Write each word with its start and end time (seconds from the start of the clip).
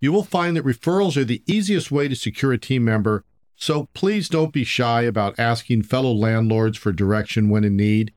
You 0.00 0.12
will 0.12 0.22
find 0.22 0.56
that 0.56 0.64
referrals 0.64 1.16
are 1.16 1.24
the 1.24 1.42
easiest 1.44 1.90
way 1.90 2.06
to 2.06 2.14
secure 2.14 2.52
a 2.52 2.58
team 2.58 2.84
member, 2.84 3.24
so 3.56 3.88
please 3.94 4.28
don't 4.28 4.52
be 4.52 4.62
shy 4.62 5.02
about 5.02 5.36
asking 5.40 5.82
fellow 5.82 6.12
landlords 6.12 6.78
for 6.78 6.92
direction 6.92 7.48
when 7.48 7.64
in 7.64 7.76
need. 7.76 8.12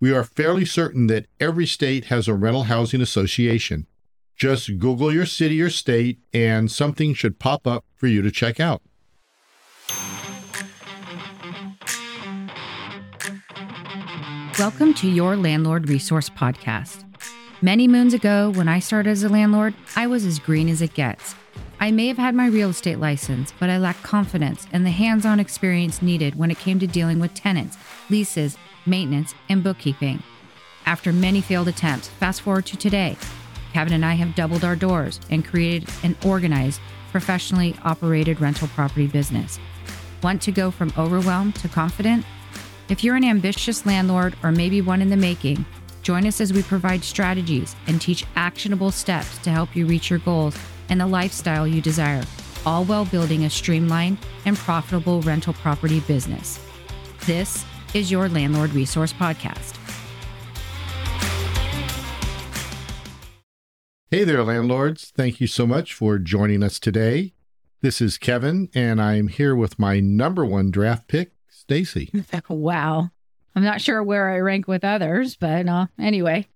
We 0.00 0.12
are 0.12 0.24
fairly 0.24 0.64
certain 0.64 1.06
that 1.06 1.26
every 1.38 1.66
state 1.66 2.06
has 2.06 2.26
a 2.26 2.34
rental 2.34 2.64
housing 2.64 3.00
association. 3.00 3.86
Just 4.36 4.80
Google 4.80 5.12
your 5.12 5.24
city 5.24 5.62
or 5.62 5.70
state, 5.70 6.18
and 6.32 6.68
something 6.68 7.14
should 7.14 7.38
pop 7.38 7.64
up 7.64 7.84
for 7.94 8.08
you 8.08 8.22
to 8.22 8.32
check 8.32 8.58
out. 8.58 8.82
Welcome 14.58 14.94
to 14.94 15.08
your 15.08 15.36
Landlord 15.36 15.88
Resource 15.88 16.28
Podcast. 16.28 17.04
Many 17.62 17.88
moons 17.88 18.14
ago, 18.14 18.50
when 18.54 18.68
I 18.68 18.78
started 18.78 19.10
as 19.10 19.22
a 19.22 19.28
landlord, 19.28 19.74
I 19.94 20.06
was 20.06 20.24
as 20.24 20.38
green 20.38 20.66
as 20.70 20.80
it 20.80 20.94
gets. 20.94 21.34
I 21.78 21.90
may 21.90 22.06
have 22.06 22.16
had 22.16 22.34
my 22.34 22.46
real 22.46 22.70
estate 22.70 22.98
license, 22.98 23.52
but 23.60 23.68
I 23.68 23.76
lacked 23.76 24.02
confidence 24.02 24.66
and 24.72 24.86
the 24.86 24.90
hands 24.90 25.26
on 25.26 25.38
experience 25.38 26.00
needed 26.00 26.36
when 26.36 26.50
it 26.50 26.58
came 26.58 26.78
to 26.78 26.86
dealing 26.86 27.20
with 27.20 27.34
tenants, 27.34 27.76
leases, 28.08 28.56
maintenance, 28.86 29.34
and 29.50 29.62
bookkeeping. 29.62 30.22
After 30.86 31.12
many 31.12 31.42
failed 31.42 31.68
attempts, 31.68 32.08
fast 32.08 32.40
forward 32.40 32.64
to 32.64 32.78
today, 32.78 33.18
Kevin 33.74 33.92
and 33.92 34.06
I 34.06 34.14
have 34.14 34.34
doubled 34.34 34.64
our 34.64 34.74
doors 34.74 35.20
and 35.28 35.44
created 35.44 35.86
an 36.02 36.16
organized, 36.24 36.80
professionally 37.10 37.76
operated 37.84 38.40
rental 38.40 38.68
property 38.68 39.06
business. 39.06 39.60
Want 40.22 40.40
to 40.42 40.52
go 40.52 40.70
from 40.70 40.94
overwhelmed 40.96 41.56
to 41.56 41.68
confident? 41.68 42.24
If 42.88 43.04
you're 43.04 43.16
an 43.16 43.24
ambitious 43.24 43.84
landlord 43.84 44.34
or 44.42 44.50
maybe 44.50 44.80
one 44.80 45.02
in 45.02 45.10
the 45.10 45.16
making, 45.16 45.66
join 46.10 46.26
us 46.26 46.40
as 46.40 46.52
we 46.52 46.60
provide 46.64 47.04
strategies 47.04 47.76
and 47.86 48.00
teach 48.00 48.24
actionable 48.34 48.90
steps 48.90 49.38
to 49.38 49.48
help 49.48 49.76
you 49.76 49.86
reach 49.86 50.10
your 50.10 50.18
goals 50.18 50.58
and 50.88 51.00
the 51.00 51.06
lifestyle 51.06 51.68
you 51.68 51.80
desire, 51.80 52.24
all 52.66 52.84
while 52.84 53.04
building 53.04 53.44
a 53.44 53.50
streamlined 53.50 54.18
and 54.44 54.56
profitable 54.56 55.22
rental 55.22 55.52
property 55.52 56.00
business. 56.00 56.58
This 57.26 57.64
is 57.94 58.10
your 58.10 58.28
Landlord 58.28 58.72
Resource 58.72 59.12
Podcast. 59.12 59.76
Hey 64.10 64.24
there, 64.24 64.42
landlords. 64.42 65.12
Thank 65.16 65.40
you 65.40 65.46
so 65.46 65.64
much 65.64 65.94
for 65.94 66.18
joining 66.18 66.64
us 66.64 66.80
today. 66.80 67.34
This 67.82 68.00
is 68.00 68.18
Kevin, 68.18 68.68
and 68.74 69.00
I'm 69.00 69.28
here 69.28 69.54
with 69.54 69.78
my 69.78 70.00
number 70.00 70.44
one 70.44 70.72
draft 70.72 71.06
pick, 71.06 71.34
Stacy. 71.48 72.10
wow. 72.48 73.10
I'm 73.54 73.64
not 73.64 73.80
sure 73.80 74.02
where 74.02 74.30
I 74.30 74.38
rank 74.38 74.68
with 74.68 74.84
others, 74.84 75.36
but 75.36 75.68
uh, 75.68 75.86
anyway. 75.98 76.46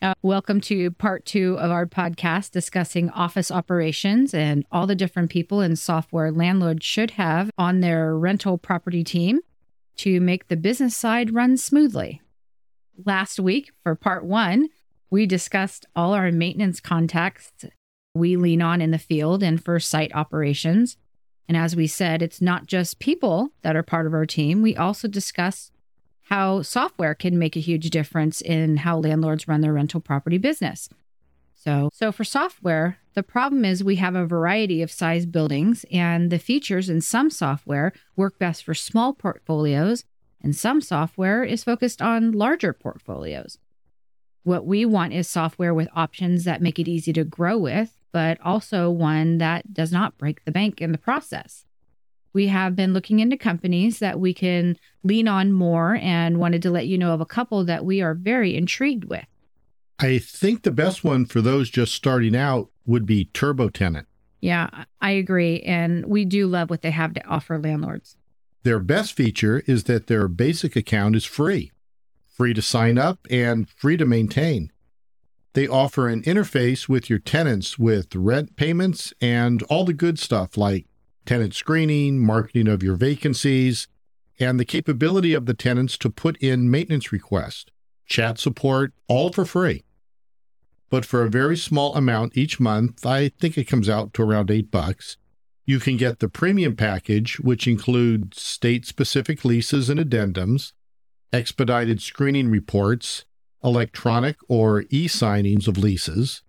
Uh, 0.00 0.14
welcome 0.22 0.60
to 0.62 0.90
part 0.92 1.24
two 1.24 1.56
of 1.60 1.70
our 1.70 1.86
podcast 1.86 2.50
discussing 2.50 3.10
office 3.10 3.50
operations 3.50 4.34
and 4.34 4.64
all 4.72 4.86
the 4.86 4.96
different 4.96 5.30
people 5.30 5.60
and 5.60 5.78
software 5.78 6.32
landlords 6.32 6.84
should 6.84 7.12
have 7.12 7.50
on 7.56 7.80
their 7.80 8.16
rental 8.16 8.58
property 8.58 9.04
team 9.04 9.40
to 9.96 10.20
make 10.20 10.48
the 10.48 10.56
business 10.56 10.96
side 10.96 11.34
run 11.34 11.56
smoothly. 11.56 12.20
Last 13.04 13.38
week, 13.38 13.70
for 13.82 13.94
part 13.94 14.24
one, 14.24 14.68
we 15.10 15.26
discussed 15.26 15.86
all 15.94 16.14
our 16.14 16.32
maintenance 16.32 16.80
contacts 16.80 17.52
we 18.14 18.36
lean 18.36 18.62
on 18.62 18.80
in 18.80 18.90
the 18.90 18.98
field 18.98 19.42
and 19.42 19.62
for 19.62 19.78
site 19.78 20.14
operations. 20.14 20.96
And 21.46 21.56
as 21.56 21.76
we 21.76 21.86
said, 21.86 22.22
it's 22.22 22.40
not 22.40 22.66
just 22.66 22.98
people 22.98 23.50
that 23.62 23.76
are 23.76 23.82
part 23.82 24.06
of 24.06 24.14
our 24.14 24.26
team. 24.26 24.62
We 24.62 24.76
also 24.76 25.08
discuss 25.08 25.71
how 26.32 26.62
software 26.62 27.14
can 27.14 27.38
make 27.38 27.56
a 27.56 27.60
huge 27.60 27.90
difference 27.90 28.40
in 28.40 28.78
how 28.78 28.96
landlords 28.96 29.46
run 29.46 29.60
their 29.60 29.74
rental 29.74 30.00
property 30.00 30.38
business. 30.38 30.88
So, 31.54 31.90
so 31.92 32.10
for 32.10 32.24
software, 32.24 32.96
the 33.12 33.22
problem 33.22 33.66
is 33.66 33.84
we 33.84 33.96
have 33.96 34.14
a 34.14 34.24
variety 34.24 34.80
of 34.80 34.90
size 34.90 35.26
buildings 35.26 35.84
and 35.92 36.30
the 36.30 36.38
features 36.38 36.88
in 36.88 37.02
some 37.02 37.28
software 37.28 37.92
work 38.16 38.38
best 38.38 38.64
for 38.64 38.72
small 38.72 39.12
portfolios 39.12 40.04
and 40.42 40.56
some 40.56 40.80
software 40.80 41.44
is 41.44 41.64
focused 41.64 42.00
on 42.00 42.32
larger 42.32 42.72
portfolios. 42.72 43.58
What 44.42 44.64
we 44.64 44.86
want 44.86 45.12
is 45.12 45.28
software 45.28 45.74
with 45.74 45.90
options 45.94 46.44
that 46.44 46.62
make 46.62 46.78
it 46.78 46.88
easy 46.88 47.12
to 47.12 47.24
grow 47.24 47.58
with, 47.58 48.00
but 48.10 48.40
also 48.40 48.90
one 48.90 49.36
that 49.36 49.74
does 49.74 49.92
not 49.92 50.16
break 50.16 50.46
the 50.46 50.50
bank 50.50 50.80
in 50.80 50.92
the 50.92 50.98
process. 50.98 51.66
We 52.32 52.46
have 52.48 52.74
been 52.74 52.92
looking 52.92 53.20
into 53.20 53.36
companies 53.36 53.98
that 53.98 54.18
we 54.18 54.32
can 54.34 54.76
lean 55.02 55.28
on 55.28 55.52
more 55.52 55.96
and 55.96 56.38
wanted 56.38 56.62
to 56.62 56.70
let 56.70 56.86
you 56.86 56.96
know 56.96 57.12
of 57.12 57.20
a 57.20 57.26
couple 57.26 57.64
that 57.64 57.84
we 57.84 58.00
are 58.00 58.14
very 58.14 58.56
intrigued 58.56 59.04
with. 59.04 59.26
I 59.98 60.18
think 60.18 60.62
the 60.62 60.70
best 60.70 61.04
one 61.04 61.26
for 61.26 61.40
those 61.40 61.70
just 61.70 61.94
starting 61.94 62.34
out 62.34 62.70
would 62.86 63.06
be 63.06 63.26
TurboTenant. 63.26 64.06
Yeah, 64.40 64.68
I 65.00 65.10
agree. 65.10 65.60
And 65.60 66.06
we 66.06 66.24
do 66.24 66.46
love 66.46 66.70
what 66.70 66.82
they 66.82 66.90
have 66.90 67.14
to 67.14 67.26
offer 67.26 67.58
landlords. 67.58 68.16
Their 68.64 68.80
best 68.80 69.12
feature 69.12 69.62
is 69.66 69.84
that 69.84 70.06
their 70.06 70.26
basic 70.28 70.74
account 70.74 71.16
is 71.16 71.24
free 71.24 71.72
free 72.32 72.54
to 72.54 72.62
sign 72.62 72.98
up, 72.98 73.26
and 73.30 73.68
free 73.68 73.96
to 73.96 74.04
maintain. 74.04 74.72
They 75.52 75.68
offer 75.68 76.08
an 76.08 76.22
interface 76.22 76.88
with 76.88 77.10
your 77.10 77.18
tenants 77.18 77.78
with 77.78 78.14
rent 78.16 78.56
payments 78.56 79.12
and 79.20 79.62
all 79.64 79.84
the 79.84 79.92
good 79.92 80.18
stuff 80.18 80.56
like 80.56 80.86
tenant 81.24 81.54
screening, 81.54 82.18
marketing 82.18 82.68
of 82.68 82.82
your 82.82 82.96
vacancies, 82.96 83.88
and 84.40 84.58
the 84.58 84.64
capability 84.64 85.34
of 85.34 85.46
the 85.46 85.54
tenants 85.54 85.96
to 85.98 86.10
put 86.10 86.36
in 86.38 86.70
maintenance 86.70 87.12
requests, 87.12 87.66
chat 88.06 88.38
support, 88.38 88.92
all 89.08 89.30
for 89.30 89.44
free. 89.44 89.82
But 90.90 91.06
for 91.06 91.22
a 91.22 91.30
very 91.30 91.56
small 91.56 91.94
amount 91.94 92.36
each 92.36 92.60
month, 92.60 93.06
I 93.06 93.28
think 93.40 93.56
it 93.56 93.64
comes 93.64 93.88
out 93.88 94.12
to 94.14 94.22
around 94.22 94.50
8 94.50 94.70
bucks, 94.70 95.16
you 95.64 95.78
can 95.78 95.96
get 95.96 96.18
the 96.18 96.28
premium 96.28 96.76
package 96.76 97.38
which 97.38 97.68
includes 97.68 98.40
state-specific 98.40 99.44
leases 99.44 99.88
and 99.88 100.00
addendums, 100.00 100.72
expedited 101.32 102.02
screening 102.02 102.50
reports, 102.50 103.24
electronic 103.62 104.36
or 104.48 104.84
e 104.90 105.06
signings 105.06 105.68
of 105.68 105.78
leases, 105.78 106.42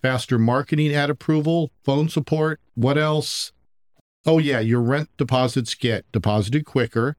faster 0.00 0.38
marketing 0.38 0.94
ad 0.94 1.10
approval, 1.10 1.70
phone 1.84 2.08
support. 2.08 2.60
What 2.74 2.96
else? 2.96 3.52
Oh, 4.24 4.38
yeah, 4.38 4.60
your 4.60 4.80
rent 4.80 5.08
deposits 5.16 5.74
get 5.74 6.10
deposited 6.12 6.64
quicker, 6.64 7.16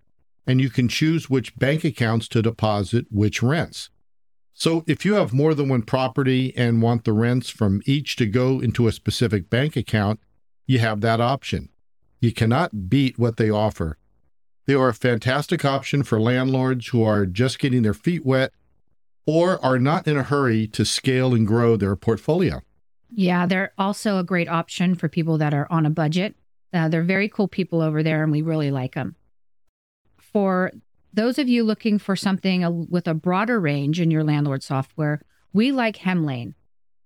and 0.47 0.61
you 0.61 0.69
can 0.69 0.87
choose 0.87 1.29
which 1.29 1.57
bank 1.57 1.83
accounts 1.83 2.27
to 2.29 2.41
deposit 2.41 3.07
which 3.11 3.43
rents. 3.43 3.89
So, 4.53 4.83
if 4.87 5.03
you 5.03 5.15
have 5.15 5.33
more 5.33 5.53
than 5.53 5.67
one 5.67 5.81
property 5.81 6.55
and 6.55 6.81
want 6.81 7.03
the 7.03 7.11
rents 7.11 7.49
from 7.49 7.81
each 7.85 8.15
to 8.17 8.25
go 8.25 8.59
into 8.59 8.87
a 8.87 8.91
specific 8.91 9.49
bank 9.49 9.75
account, 9.75 10.19
you 10.65 10.79
have 10.79 11.01
that 11.01 11.19
option. 11.19 11.69
You 12.21 12.31
cannot 12.31 12.89
beat 12.89 13.19
what 13.19 13.37
they 13.37 13.49
offer. 13.49 13.97
They 14.65 14.75
are 14.75 14.87
a 14.87 14.93
fantastic 14.93 15.65
option 15.65 16.03
for 16.03 16.21
landlords 16.21 16.87
who 16.87 17.03
are 17.03 17.25
just 17.25 17.59
getting 17.59 17.81
their 17.81 17.93
feet 17.93 18.25
wet 18.25 18.53
or 19.25 19.63
are 19.63 19.79
not 19.79 20.07
in 20.07 20.15
a 20.15 20.23
hurry 20.23 20.67
to 20.67 20.85
scale 20.85 21.33
and 21.33 21.45
grow 21.45 21.75
their 21.75 21.95
portfolio. 21.97 22.61
Yeah, 23.09 23.45
they're 23.45 23.73
also 23.77 24.19
a 24.19 24.23
great 24.23 24.47
option 24.47 24.95
for 24.95 25.09
people 25.09 25.37
that 25.39 25.53
are 25.53 25.67
on 25.69 25.85
a 25.85 25.89
budget. 25.89 26.35
Uh, 26.73 26.89
they're 26.89 27.03
very 27.03 27.29
cool 27.29 27.47
people 27.47 27.81
over 27.81 28.01
there, 28.01 28.23
and 28.23 28.31
we 28.31 28.41
really 28.41 28.71
like 28.71 28.95
them. 28.95 29.15
For 30.17 30.71
those 31.13 31.37
of 31.37 31.47
you 31.47 31.63
looking 31.63 31.99
for 31.99 32.15
something 32.15 32.87
with 32.89 33.07
a 33.07 33.13
broader 33.13 33.59
range 33.59 33.99
in 33.99 34.09
your 34.09 34.23
landlord 34.23 34.63
software, 34.63 35.21
we 35.53 35.71
like 35.71 35.97
Hemlane. 35.97 36.55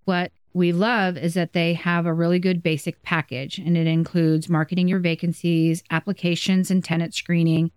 What 0.05 0.31
we 0.53 0.71
love 0.71 1.17
is 1.17 1.33
that 1.33 1.51
they 1.51 1.73
have 1.73 2.05
a 2.05 2.13
really 2.13 2.39
good 2.39 2.63
basic 2.63 3.03
package 3.03 3.57
and 3.57 3.75
it 3.77 3.85
includes 3.85 4.49
marketing 4.49 4.87
your 4.87 4.99
vacancies, 4.99 5.83
applications 5.91 6.71
and 6.71 6.83
tenant 6.83 7.13
screening, 7.13 7.71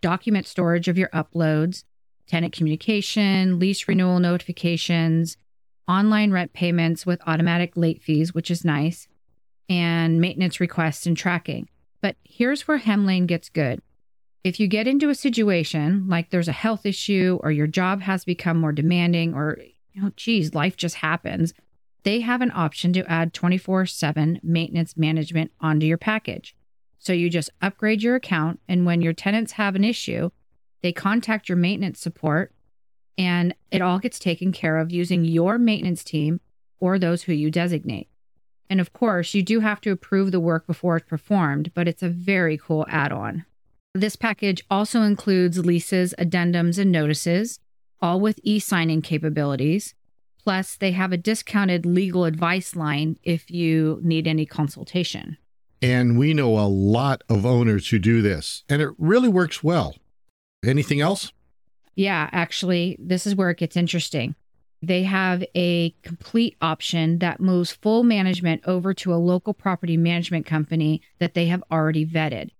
document 0.00 0.46
storage 0.46 0.86
of 0.86 0.96
your 0.96 1.08
uploads, 1.08 1.82
tenant 2.28 2.52
communication, 2.52 3.58
lease 3.58 3.88
renewal 3.88 4.20
notifications, 4.20 5.36
online 5.88 6.30
rent 6.30 6.52
payments 6.52 7.04
with 7.04 7.20
automatic 7.26 7.76
late 7.76 8.02
fees, 8.02 8.32
which 8.32 8.50
is 8.50 8.64
nice, 8.64 9.08
and 9.68 10.20
maintenance 10.20 10.60
requests 10.60 11.06
and 11.06 11.16
tracking. 11.16 11.68
But 12.00 12.16
here's 12.24 12.68
where 12.68 12.78
Hemlane 12.78 13.26
gets 13.26 13.48
good. 13.48 13.80
If 14.42 14.60
you 14.60 14.68
get 14.68 14.86
into 14.86 15.08
a 15.08 15.14
situation 15.14 16.06
like 16.06 16.30
there's 16.30 16.48
a 16.48 16.52
health 16.52 16.84
issue 16.84 17.38
or 17.42 17.50
your 17.50 17.66
job 17.66 18.02
has 18.02 18.24
become 18.24 18.58
more 18.58 18.72
demanding 18.72 19.34
or, 19.34 19.58
you 19.92 20.02
know, 20.02 20.10
geez, 20.16 20.54
life 20.54 20.76
just 20.76 20.96
happens, 20.96 21.54
they 22.02 22.20
have 22.20 22.42
an 22.42 22.52
option 22.54 22.92
to 22.92 23.10
add 23.10 23.32
24 23.32 23.86
7 23.86 24.40
maintenance 24.42 24.96
management 24.96 25.50
onto 25.60 25.86
your 25.86 25.98
package. 25.98 26.54
So 26.98 27.12
you 27.12 27.28
just 27.28 27.50
upgrade 27.60 28.02
your 28.02 28.16
account, 28.16 28.60
and 28.66 28.86
when 28.86 29.02
your 29.02 29.12
tenants 29.12 29.52
have 29.52 29.74
an 29.74 29.84
issue, 29.84 30.30
they 30.82 30.92
contact 30.92 31.48
your 31.48 31.56
maintenance 31.56 32.00
support, 32.00 32.52
and 33.18 33.54
it 33.70 33.82
all 33.82 33.98
gets 33.98 34.18
taken 34.18 34.52
care 34.52 34.78
of 34.78 34.90
using 34.90 35.24
your 35.24 35.58
maintenance 35.58 36.02
team 36.02 36.40
or 36.78 36.98
those 36.98 37.22
who 37.22 37.32
you 37.32 37.50
designate. 37.50 38.08
And 38.70 38.80
of 38.80 38.92
course, 38.92 39.34
you 39.34 39.42
do 39.42 39.60
have 39.60 39.80
to 39.82 39.90
approve 39.90 40.32
the 40.32 40.40
work 40.40 40.66
before 40.66 40.96
it's 40.96 41.08
performed, 41.08 41.72
but 41.74 41.86
it's 41.86 42.02
a 42.02 42.08
very 42.08 42.56
cool 42.56 42.86
add 42.88 43.12
on. 43.12 43.44
This 43.94 44.16
package 44.16 44.64
also 44.70 45.02
includes 45.02 45.64
leases, 45.64 46.14
addendums, 46.18 46.78
and 46.78 46.90
notices, 46.90 47.60
all 48.00 48.20
with 48.20 48.40
e 48.42 48.58
signing 48.58 49.02
capabilities 49.02 49.94
Plus, 50.44 50.76
they 50.76 50.92
have 50.92 51.10
a 51.10 51.16
discounted 51.16 51.86
legal 51.86 52.26
advice 52.26 52.76
line 52.76 53.16
if 53.22 53.50
you 53.50 53.98
need 54.02 54.26
any 54.26 54.44
consultation. 54.44 55.38
And 55.80 56.18
we 56.18 56.34
know 56.34 56.58
a 56.58 56.68
lot 56.68 57.24
of 57.30 57.46
owners 57.46 57.88
who 57.88 57.98
do 57.98 58.20
this, 58.20 58.62
and 58.68 58.82
it 58.82 58.90
really 58.98 59.28
works 59.28 59.64
well. 59.64 59.96
Anything 60.62 61.00
else? 61.00 61.32
Yeah, 61.94 62.28
actually, 62.30 62.96
this 63.00 63.26
is 63.26 63.34
where 63.34 63.48
it 63.48 63.56
gets 63.56 63.76
interesting. 63.76 64.34
They 64.86 65.04
have 65.04 65.44
a 65.54 65.90
complete 66.02 66.56
option 66.60 67.18
that 67.20 67.40
moves 67.40 67.72
full 67.72 68.02
management 68.02 68.62
over 68.66 68.92
to 68.94 69.14
a 69.14 69.16
local 69.16 69.54
property 69.54 69.96
management 69.96 70.44
company 70.44 71.00
that 71.18 71.34
they 71.34 71.46
have 71.46 71.64
already 71.70 72.04
vetted. 72.04 72.50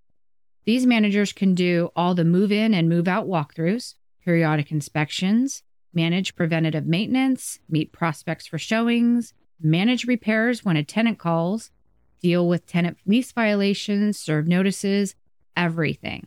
These 0.64 0.86
managers 0.86 1.32
can 1.32 1.54
do 1.54 1.90
all 1.94 2.14
the 2.14 2.24
move 2.24 2.50
in 2.50 2.72
and 2.72 2.88
move 2.88 3.06
out 3.06 3.26
walkthroughs, 3.26 3.94
periodic 4.24 4.72
inspections, 4.72 5.62
manage 5.92 6.34
preventative 6.34 6.86
maintenance, 6.86 7.58
meet 7.68 7.92
prospects 7.92 8.46
for 8.46 8.58
showings, 8.58 9.34
manage 9.60 10.06
repairs 10.06 10.64
when 10.64 10.76
a 10.76 10.84
tenant 10.84 11.18
calls, 11.18 11.70
deal 12.22 12.48
with 12.48 12.66
tenant 12.66 12.96
lease 13.04 13.32
violations, 13.32 14.18
serve 14.18 14.48
notices, 14.48 15.14
everything. 15.56 16.26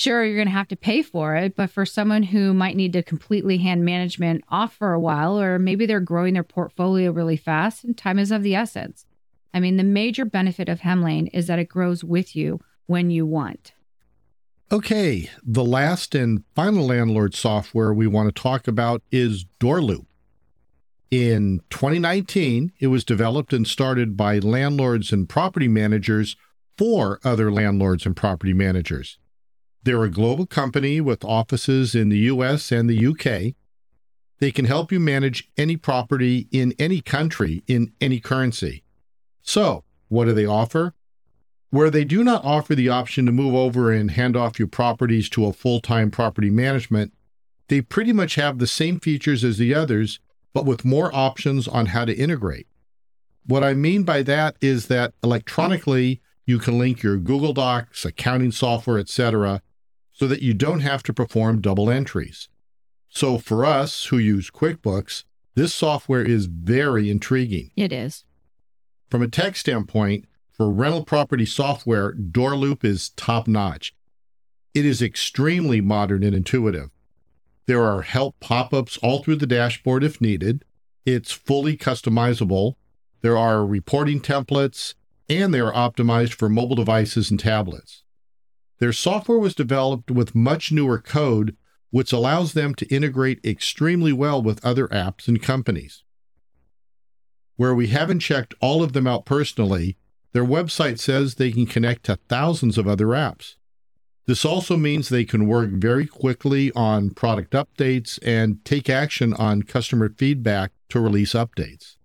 Sure, 0.00 0.24
you're 0.24 0.34
going 0.34 0.46
to 0.46 0.52
have 0.52 0.68
to 0.68 0.76
pay 0.76 1.02
for 1.02 1.36
it, 1.36 1.54
but 1.54 1.68
for 1.68 1.84
someone 1.84 2.22
who 2.22 2.54
might 2.54 2.74
need 2.74 2.94
to 2.94 3.02
completely 3.02 3.58
hand 3.58 3.84
management 3.84 4.42
off 4.48 4.74
for 4.74 4.94
a 4.94 4.98
while, 4.98 5.38
or 5.38 5.58
maybe 5.58 5.84
they're 5.84 6.00
growing 6.00 6.32
their 6.32 6.42
portfolio 6.42 7.10
really 7.10 7.36
fast 7.36 7.84
and 7.84 7.98
time 7.98 8.18
is 8.18 8.30
of 8.30 8.42
the 8.42 8.54
essence. 8.54 9.04
I 9.52 9.60
mean, 9.60 9.76
the 9.76 9.84
major 9.84 10.24
benefit 10.24 10.70
of 10.70 10.80
Hemlane 10.80 11.28
is 11.34 11.48
that 11.48 11.58
it 11.58 11.68
grows 11.68 12.02
with 12.02 12.34
you 12.34 12.60
when 12.86 13.10
you 13.10 13.26
want. 13.26 13.74
Okay, 14.72 15.28
the 15.44 15.66
last 15.66 16.14
and 16.14 16.44
final 16.54 16.86
landlord 16.86 17.34
software 17.34 17.92
we 17.92 18.06
want 18.06 18.34
to 18.34 18.42
talk 18.42 18.66
about 18.66 19.02
is 19.12 19.44
DoorLoop. 19.60 20.06
In 21.10 21.60
2019, 21.68 22.72
it 22.80 22.86
was 22.86 23.04
developed 23.04 23.52
and 23.52 23.66
started 23.66 24.16
by 24.16 24.38
landlords 24.38 25.12
and 25.12 25.28
property 25.28 25.68
managers 25.68 26.36
for 26.78 27.20
other 27.22 27.52
landlords 27.52 28.06
and 28.06 28.16
property 28.16 28.54
managers. 28.54 29.18
They're 29.82 30.04
a 30.04 30.10
global 30.10 30.46
company 30.46 31.00
with 31.00 31.24
offices 31.24 31.94
in 31.94 32.10
the 32.10 32.18
US 32.18 32.70
and 32.70 32.88
the 32.88 33.06
UK. 33.06 33.54
They 34.38 34.50
can 34.50 34.66
help 34.66 34.92
you 34.92 35.00
manage 35.00 35.50
any 35.56 35.76
property 35.76 36.48
in 36.50 36.74
any 36.78 37.00
country 37.00 37.62
in 37.66 37.92
any 38.00 38.20
currency. 38.20 38.84
So, 39.42 39.84
what 40.08 40.26
do 40.26 40.32
they 40.32 40.46
offer? 40.46 40.94
Where 41.70 41.90
they 41.90 42.04
do 42.04 42.24
not 42.24 42.44
offer 42.44 42.74
the 42.74 42.88
option 42.88 43.26
to 43.26 43.32
move 43.32 43.54
over 43.54 43.92
and 43.92 44.10
hand 44.10 44.36
off 44.36 44.58
your 44.58 44.68
properties 44.68 45.28
to 45.30 45.46
a 45.46 45.52
full 45.52 45.80
time 45.80 46.10
property 46.10 46.50
management, 46.50 47.12
they 47.68 47.80
pretty 47.80 48.12
much 48.12 48.34
have 48.34 48.58
the 48.58 48.66
same 48.66 48.98
features 48.98 49.44
as 49.44 49.56
the 49.56 49.74
others, 49.74 50.18
but 50.52 50.66
with 50.66 50.84
more 50.84 51.14
options 51.14 51.68
on 51.68 51.86
how 51.86 52.04
to 52.04 52.12
integrate. 52.12 52.66
What 53.46 53.62
I 53.62 53.74
mean 53.74 54.02
by 54.02 54.22
that 54.24 54.56
is 54.60 54.88
that 54.88 55.14
electronically, 55.22 56.20
you 56.44 56.58
can 56.58 56.78
link 56.78 57.02
your 57.02 57.16
Google 57.16 57.52
Docs, 57.52 58.04
accounting 58.04 58.52
software, 58.52 58.98
etc., 58.98 59.62
so 60.20 60.26
that 60.26 60.42
you 60.42 60.52
don't 60.52 60.80
have 60.80 61.02
to 61.02 61.14
perform 61.14 61.62
double 61.62 61.88
entries. 61.88 62.50
So 63.08 63.38
for 63.38 63.64
us 63.64 64.04
who 64.04 64.18
use 64.18 64.50
QuickBooks, 64.50 65.24
this 65.54 65.72
software 65.72 66.20
is 66.22 66.44
very 66.44 67.08
intriguing. 67.08 67.70
It 67.74 67.90
is. 67.90 68.26
From 69.08 69.22
a 69.22 69.28
tech 69.28 69.56
standpoint, 69.56 70.26
for 70.52 70.70
rental 70.70 71.06
property 71.06 71.46
software, 71.46 72.12
DoorLoop 72.12 72.84
is 72.84 73.08
top 73.16 73.48
notch. 73.48 73.94
It 74.74 74.84
is 74.84 75.00
extremely 75.00 75.80
modern 75.80 76.22
and 76.22 76.36
intuitive. 76.36 76.90
There 77.64 77.82
are 77.82 78.02
help 78.02 78.38
pop 78.40 78.74
ups 78.74 78.98
all 78.98 79.22
through 79.22 79.36
the 79.36 79.46
dashboard 79.46 80.04
if 80.04 80.20
needed. 80.20 80.66
It's 81.06 81.32
fully 81.32 81.78
customizable. 81.78 82.74
There 83.22 83.38
are 83.38 83.64
reporting 83.64 84.20
templates, 84.20 84.92
and 85.30 85.54
they 85.54 85.60
are 85.60 85.72
optimized 85.72 86.34
for 86.34 86.50
mobile 86.50 86.76
devices 86.76 87.30
and 87.30 87.40
tablets. 87.40 88.02
Their 88.80 88.92
software 88.92 89.38
was 89.38 89.54
developed 89.54 90.10
with 90.10 90.34
much 90.34 90.72
newer 90.72 90.98
code, 90.98 91.56
which 91.90 92.12
allows 92.12 92.54
them 92.54 92.74
to 92.76 92.86
integrate 92.86 93.44
extremely 93.44 94.12
well 94.12 94.42
with 94.42 94.64
other 94.64 94.88
apps 94.88 95.28
and 95.28 95.40
companies. 95.40 96.02
Where 97.56 97.74
we 97.74 97.88
haven't 97.88 98.20
checked 98.20 98.54
all 98.60 98.82
of 98.82 98.94
them 98.94 99.06
out 99.06 99.26
personally, 99.26 99.98
their 100.32 100.44
website 100.44 100.98
says 100.98 101.34
they 101.34 101.52
can 101.52 101.66
connect 101.66 102.04
to 102.04 102.16
thousands 102.28 102.78
of 102.78 102.88
other 102.88 103.08
apps. 103.08 103.56
This 104.26 104.44
also 104.44 104.76
means 104.76 105.08
they 105.08 105.24
can 105.24 105.46
work 105.46 105.70
very 105.70 106.06
quickly 106.06 106.72
on 106.72 107.10
product 107.10 107.52
updates 107.52 108.18
and 108.22 108.64
take 108.64 108.88
action 108.88 109.34
on 109.34 109.64
customer 109.64 110.08
feedback 110.08 110.72
to 110.88 111.00
release 111.00 111.32
updates. 111.32 111.96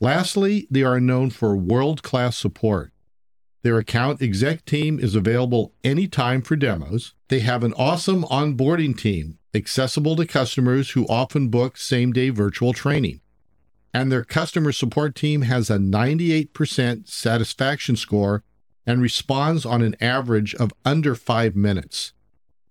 Lastly, 0.00 0.66
they 0.70 0.82
are 0.82 1.00
known 1.00 1.30
for 1.30 1.56
world 1.56 2.02
class 2.02 2.36
support. 2.36 2.92
Their 3.62 3.78
account 3.78 4.22
exec 4.22 4.64
team 4.64 4.98
is 5.00 5.14
available 5.14 5.72
anytime 5.82 6.42
for 6.42 6.56
demos. 6.56 7.14
They 7.28 7.40
have 7.40 7.64
an 7.64 7.74
awesome 7.74 8.22
onboarding 8.24 8.96
team, 8.96 9.38
accessible 9.54 10.16
to 10.16 10.26
customers 10.26 10.90
who 10.90 11.06
often 11.08 11.48
book 11.48 11.76
same 11.76 12.12
day 12.12 12.30
virtual 12.30 12.72
training. 12.72 13.20
And 13.92 14.12
their 14.12 14.24
customer 14.24 14.72
support 14.72 15.14
team 15.14 15.42
has 15.42 15.70
a 15.70 15.78
98% 15.78 17.08
satisfaction 17.08 17.96
score 17.96 18.44
and 18.86 19.02
responds 19.02 19.66
on 19.66 19.82
an 19.82 19.96
average 20.00 20.54
of 20.54 20.72
under 20.84 21.14
five 21.14 21.56
minutes. 21.56 22.12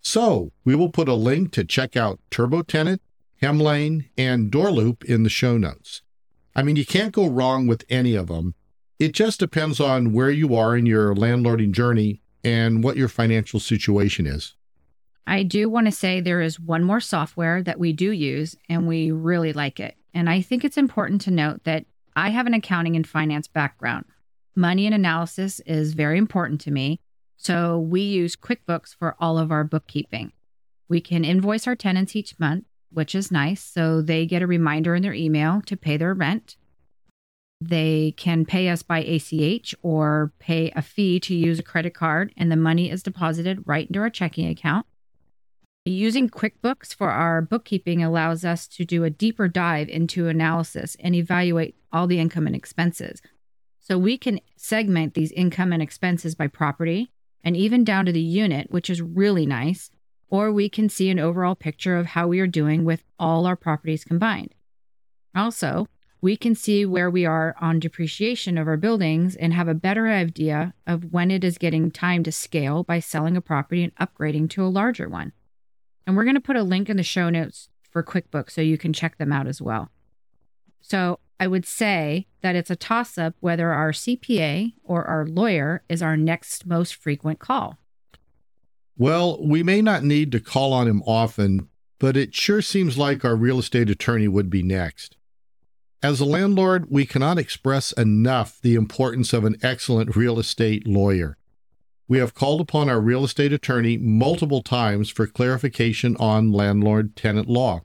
So, 0.01 0.51
we 0.63 0.75
will 0.75 0.89
put 0.89 1.09
a 1.09 1.15
link 1.15 1.51
to 1.53 1.65
check 1.65 1.97
out 1.97 2.19
TurboTenant, 2.29 2.99
Hemlane, 3.41 4.09
and 4.17 4.51
Doorloop 4.51 5.03
in 5.03 5.23
the 5.23 5.29
show 5.29 5.57
notes. 5.57 6.03
I 6.55 6.63
mean, 6.63 6.75
you 6.75 6.85
can't 6.85 7.11
go 7.11 7.27
wrong 7.27 7.67
with 7.67 7.83
any 7.89 8.15
of 8.15 8.27
them, 8.27 8.53
it 8.99 9.13
just 9.13 9.39
depends 9.39 9.79
on 9.79 10.13
where 10.13 10.31
you 10.31 10.55
are 10.55 10.75
in 10.75 10.85
your 10.85 11.13
landlording 11.13 11.71
journey 11.71 12.21
and 12.43 12.83
what 12.83 12.97
your 12.97 13.07
financial 13.07 13.59
situation 13.59 14.25
is. 14.25 14.55
I 15.27 15.43
do 15.43 15.69
want 15.69 15.87
to 15.87 15.91
say 15.91 16.19
there 16.19 16.41
is 16.41 16.59
one 16.59 16.83
more 16.83 16.99
software 16.99 17.63
that 17.63 17.79
we 17.79 17.93
do 17.93 18.11
use 18.11 18.55
and 18.69 18.87
we 18.87 19.11
really 19.11 19.53
like 19.53 19.79
it. 19.79 19.95
And 20.13 20.29
I 20.29 20.41
think 20.41 20.63
it's 20.63 20.77
important 20.77 21.21
to 21.21 21.31
note 21.31 21.63
that 21.63 21.85
I 22.15 22.29
have 22.29 22.45
an 22.47 22.53
accounting 22.53 22.95
and 22.95 23.07
finance 23.07 23.47
background. 23.47 24.05
Money 24.55 24.85
and 24.85 24.95
analysis 24.95 25.59
is 25.65 25.93
very 25.93 26.17
important 26.17 26.61
to 26.61 26.71
me. 26.71 27.01
So 27.37 27.79
we 27.79 28.01
use 28.01 28.35
QuickBooks 28.35 28.95
for 28.95 29.15
all 29.19 29.37
of 29.37 29.51
our 29.51 29.63
bookkeeping. 29.63 30.31
We 30.87 31.01
can 31.01 31.25
invoice 31.25 31.67
our 31.67 31.75
tenants 31.75 32.15
each 32.15 32.39
month, 32.39 32.65
which 32.91 33.15
is 33.15 33.31
nice. 33.31 33.61
So 33.61 34.01
they 34.01 34.25
get 34.25 34.41
a 34.41 34.47
reminder 34.47 34.95
in 34.95 35.01
their 35.01 35.13
email 35.13 35.61
to 35.65 35.75
pay 35.75 35.97
their 35.97 36.13
rent. 36.13 36.55
They 37.67 38.13
can 38.15 38.45
pay 38.45 38.69
us 38.69 38.83
by 38.83 38.99
ACH 38.99 39.73
or 39.81 40.31
pay 40.37 40.71
a 40.75 40.83
fee 40.83 41.19
to 41.21 41.33
use 41.33 41.57
a 41.57 41.63
credit 41.63 41.95
card, 41.95 42.31
and 42.37 42.51
the 42.51 42.55
money 42.55 42.91
is 42.91 43.01
deposited 43.01 43.63
right 43.65 43.87
into 43.87 43.99
our 44.01 44.09
checking 44.11 44.47
account. 44.47 44.85
Using 45.83 46.29
QuickBooks 46.29 46.93
for 46.93 47.09
our 47.09 47.41
bookkeeping 47.41 48.03
allows 48.03 48.45
us 48.45 48.67
to 48.67 48.85
do 48.85 49.03
a 49.03 49.09
deeper 49.09 49.47
dive 49.47 49.89
into 49.89 50.27
analysis 50.27 50.95
and 50.99 51.15
evaluate 51.15 51.75
all 51.91 52.05
the 52.05 52.19
income 52.19 52.45
and 52.45 52.55
expenses. 52.55 53.19
So 53.79 53.97
we 53.97 54.17
can 54.17 54.41
segment 54.55 55.15
these 55.15 55.31
income 55.31 55.73
and 55.73 55.81
expenses 55.81 56.35
by 56.35 56.47
property 56.47 57.11
and 57.43 57.57
even 57.57 57.83
down 57.83 58.05
to 58.05 58.11
the 58.11 58.21
unit, 58.21 58.69
which 58.69 58.91
is 58.91 59.01
really 59.01 59.47
nice. 59.47 59.89
Or 60.27 60.51
we 60.51 60.69
can 60.69 60.89
see 60.89 61.09
an 61.09 61.19
overall 61.19 61.55
picture 61.55 61.97
of 61.97 62.07
how 62.07 62.27
we 62.27 62.39
are 62.39 62.47
doing 62.47 62.83
with 62.83 63.03
all 63.17 63.45
our 63.45 63.55
properties 63.55 64.03
combined. 64.03 64.53
Also, 65.35 65.87
we 66.25 66.35
can 66.35 66.55
see 66.55 66.87
where 66.87 67.11
we 67.11 67.23
are 67.23 67.55
on 67.61 67.79
depreciation 67.79 68.57
of 68.57 68.67
our 68.67 68.77
buildings 68.77 69.35
and 69.35 69.53
have 69.53 69.67
a 69.67 69.75
better 69.75 70.07
idea 70.07 70.73
of 70.87 71.13
when 71.13 71.29
it 71.29 71.43
is 71.43 71.59
getting 71.59 71.91
time 71.91 72.23
to 72.23 72.31
scale 72.31 72.83
by 72.83 72.99
selling 72.99 73.37
a 73.37 73.41
property 73.41 73.83
and 73.83 73.95
upgrading 73.97 74.49
to 74.49 74.65
a 74.65 74.67
larger 74.67 75.07
one. 75.07 75.31
And 76.07 76.17
we're 76.17 76.23
going 76.23 76.33
to 76.33 76.41
put 76.41 76.55
a 76.55 76.63
link 76.63 76.89
in 76.89 76.97
the 76.97 77.03
show 77.03 77.29
notes 77.29 77.69
for 77.91 78.01
QuickBooks 78.01 78.49
so 78.49 78.61
you 78.61 78.75
can 78.75 78.91
check 78.91 79.19
them 79.19 79.31
out 79.31 79.45
as 79.45 79.61
well. 79.61 79.91
So 80.81 81.19
I 81.39 81.45
would 81.45 81.63
say 81.63 82.25
that 82.41 82.55
it's 82.55 82.71
a 82.71 82.75
toss 82.75 83.19
up 83.19 83.35
whether 83.39 83.71
our 83.71 83.91
CPA 83.91 84.73
or 84.83 85.05
our 85.05 85.27
lawyer 85.27 85.83
is 85.87 86.01
our 86.01 86.17
next 86.17 86.65
most 86.65 86.95
frequent 86.95 87.37
call. 87.37 87.77
Well, 88.97 89.45
we 89.45 89.61
may 89.61 89.79
not 89.79 90.03
need 90.03 90.31
to 90.31 90.39
call 90.39 90.73
on 90.73 90.87
him 90.87 91.03
often, 91.05 91.69
but 91.99 92.17
it 92.17 92.33
sure 92.33 92.63
seems 92.63 92.97
like 92.97 93.23
our 93.23 93.35
real 93.35 93.59
estate 93.59 93.91
attorney 93.91 94.27
would 94.27 94.49
be 94.49 94.63
next. 94.63 95.17
As 96.05 96.19
a 96.19 96.25
landlord, 96.25 96.85
we 96.91 97.07
cannot 97.07 97.39
express 97.39 97.91
enough 97.93 98.61
the 98.61 98.75
importance 98.75 99.33
of 99.33 99.43
an 99.43 99.57
excellent 99.63 100.15
real 100.15 100.37
estate 100.37 100.85
lawyer. 100.85 101.35
We 102.07 102.19
have 102.19 102.35
called 102.35 102.61
upon 102.61 102.89
our 102.89 103.01
real 103.01 103.23
estate 103.23 103.51
attorney 103.51 103.97
multiple 103.97 104.61
times 104.61 105.09
for 105.09 105.25
clarification 105.25 106.15
on 106.17 106.51
landlord 106.51 107.15
tenant 107.15 107.49
law. 107.49 107.81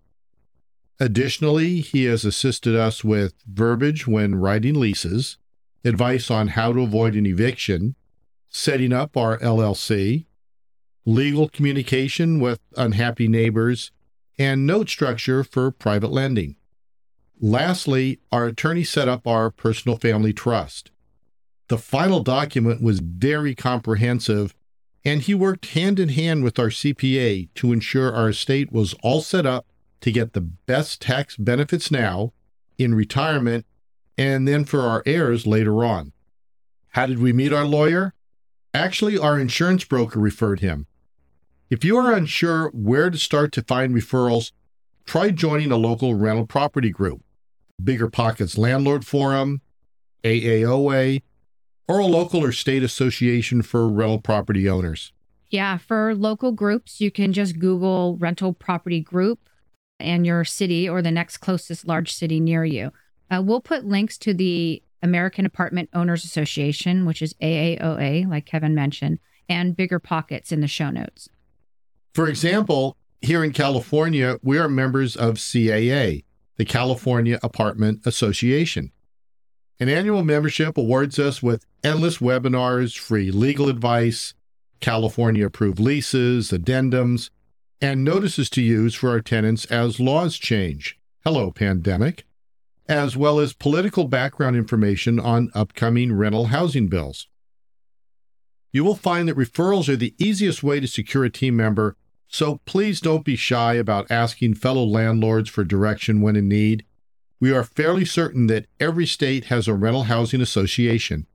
Additionally, 0.98 1.80
he 1.80 2.04
has 2.04 2.26
assisted 2.26 2.76
us 2.76 3.02
with 3.02 3.32
verbiage 3.50 4.06
when 4.06 4.34
writing 4.34 4.78
leases, 4.78 5.38
advice 5.82 6.30
on 6.30 6.48
how 6.48 6.74
to 6.74 6.82
avoid 6.82 7.14
an 7.14 7.24
eviction, 7.24 7.94
setting 8.50 8.92
up 8.92 9.16
our 9.16 9.38
LLC, 9.38 10.26
legal 11.06 11.48
communication 11.48 12.38
with 12.38 12.60
unhappy 12.76 13.28
neighbors, 13.28 13.92
and 14.38 14.66
note 14.66 14.90
structure 14.90 15.42
for 15.42 15.70
private 15.70 16.12
lending. 16.12 16.56
Lastly, 17.42 18.20
our 18.30 18.47
attorney 18.47 18.85
set 18.85 19.09
up 19.09 19.26
our 19.26 19.50
personal 19.50 19.97
family 19.97 20.35
trust. 20.35 20.90
The 21.68 21.78
final 21.78 22.23
document 22.23 22.82
was 22.82 23.00
very 23.00 23.54
comprehensive, 23.54 24.54
and 25.06 25.23
he 25.23 25.32
worked 25.32 25.70
hand 25.70 25.99
in 25.99 26.11
hand 26.11 26.44
with 26.44 26.59
our 26.59 26.68
CPA 26.68 27.49
to 27.54 27.73
ensure 27.73 28.12
our 28.12 28.28
estate 28.28 28.70
was 28.70 28.94
all 29.02 29.23
set 29.23 29.47
up 29.47 29.66
to 30.02 30.12
get 30.12 30.35
the 30.35 30.42
best 30.42 31.00
tax 31.00 31.37
benefits 31.37 31.90
now, 31.90 32.35
in 32.76 32.94
retirement, 32.94 33.64
and 34.18 34.47
then 34.47 34.66
for 34.66 34.80
our 34.80 35.02
heirs 35.06 35.47
later 35.47 35.82
on. 35.82 36.12
How 36.88 37.06
did 37.06 37.20
we 37.20 37.32
meet 37.32 37.54
our 37.54 37.64
lawyer? 37.64 38.12
Actually, 38.75 39.16
our 39.16 39.38
insurance 39.38 39.85
broker 39.85 40.18
referred 40.18 40.61
him. 40.61 40.87
If 41.70 41.85
you 41.85 41.97
are 41.97 42.12
unsure 42.12 42.68
where 42.75 43.09
to 43.09 43.16
start 43.18 43.52
to 43.52 43.62
find 43.62 43.94
referrals, 43.94 44.52
try 45.06 45.30
joining 45.30 45.73
a 45.73 45.76
local 45.76 46.14
rental 46.14 46.47
property 46.47 46.90
group, 46.90 47.23
BiggerPockets 47.84 48.58
Landlord 48.58 49.06
Forum, 49.06 49.60
AAOA, 50.25 51.22
or 51.88 51.99
a 51.99 52.06
local 52.06 52.44
or 52.44 52.52
state 52.52 52.82
association 52.82 53.62
for 53.62 53.88
rental 53.88 54.20
property 54.20 54.68
owners. 54.68 55.12
Yeah, 55.50 55.78
for 55.78 56.14
local 56.14 56.52
groups, 56.52 57.00
you 57.00 57.10
can 57.10 57.32
just 57.32 57.58
Google 57.58 58.16
rental 58.16 58.52
property 58.52 59.00
group 59.00 59.40
and 59.99 60.25
your 60.25 60.44
city 60.44 60.88
or 60.88 61.02
the 61.02 61.10
next 61.10 61.38
closest 61.38 61.87
large 61.87 62.12
city 62.12 62.38
near 62.38 62.64
you. 62.64 62.92
Uh, 63.30 63.42
we'll 63.44 63.60
put 63.60 63.84
links 63.84 64.16
to 64.18 64.32
the 64.32 64.82
American 65.02 65.46
Apartment 65.46 65.88
Owners 65.92 66.25
Association, 66.25 67.06
which 67.06 67.22
is 67.22 67.34
AAOA, 67.34 68.28
like 68.28 68.46
Kevin 68.46 68.75
mentioned, 68.75 69.18
and 69.49 69.76
BiggerPockets 69.76 70.52
in 70.52 70.60
the 70.60 70.68
show 70.68 70.90
notes. 70.90 71.28
For 72.14 72.28
example, 72.28 72.96
here 73.20 73.44
in 73.44 73.52
California, 73.52 74.38
we 74.42 74.58
are 74.58 74.68
members 74.68 75.16
of 75.16 75.34
CAA, 75.34 76.25
the 76.61 76.67
California 76.67 77.38
Apartment 77.43 78.02
Association. 78.05 78.93
An 79.79 79.88
annual 79.88 80.23
membership 80.23 80.76
awards 80.76 81.19
us 81.19 81.43
with 81.43 81.64
endless 81.83 82.19
webinars, 82.19 82.99
free 82.99 83.31
legal 83.31 83.71
advice, 83.71 84.35
California 84.79 85.47
approved 85.47 85.81
leases, 85.81 86.50
addendums, 86.50 87.31
and 87.81 88.05
notices 88.05 88.50
to 88.50 88.61
use 88.61 88.95
for 88.95 89.09
our 89.09 89.23
tenants 89.23 89.64
as 89.64 89.99
laws 90.00 90.37
change. 90.37 90.99
Hello, 91.25 91.50
pandemic. 91.50 92.26
As 92.87 93.17
well 93.17 93.40
as 93.40 93.55
political 93.55 94.07
background 94.07 94.55
information 94.55 95.19
on 95.19 95.49
upcoming 95.55 96.12
rental 96.12 96.49
housing 96.49 96.88
bills. 96.88 97.26
You 98.71 98.85
will 98.85 98.97
find 98.97 99.26
that 99.29 99.38
referrals 99.38 99.88
are 99.88 99.97
the 99.97 100.14
easiest 100.19 100.62
way 100.62 100.79
to 100.79 100.87
secure 100.87 101.25
a 101.25 101.31
team 101.31 101.57
member, 101.57 101.97
so 102.32 102.60
please 102.64 103.00
don't 103.00 103.25
be 103.25 103.34
shy 103.34 103.75
about 103.75 104.08
asking 104.08 104.54
fellow 104.54 104.84
landlords 104.84 105.50
for 105.50 105.64
direction 105.64 106.20
when 106.20 106.37
in 106.37 106.49
need. 106.49 106.84
We 107.40 107.52
are 107.52 107.64
fairly 107.64 108.04
certain 108.04 108.46
that 108.46 108.66
every 108.78 109.04
state 109.04 109.46
has 109.46 109.66
a 109.66 109.75
rental 109.75 110.04
housing 110.04 110.40
association. 110.40 111.26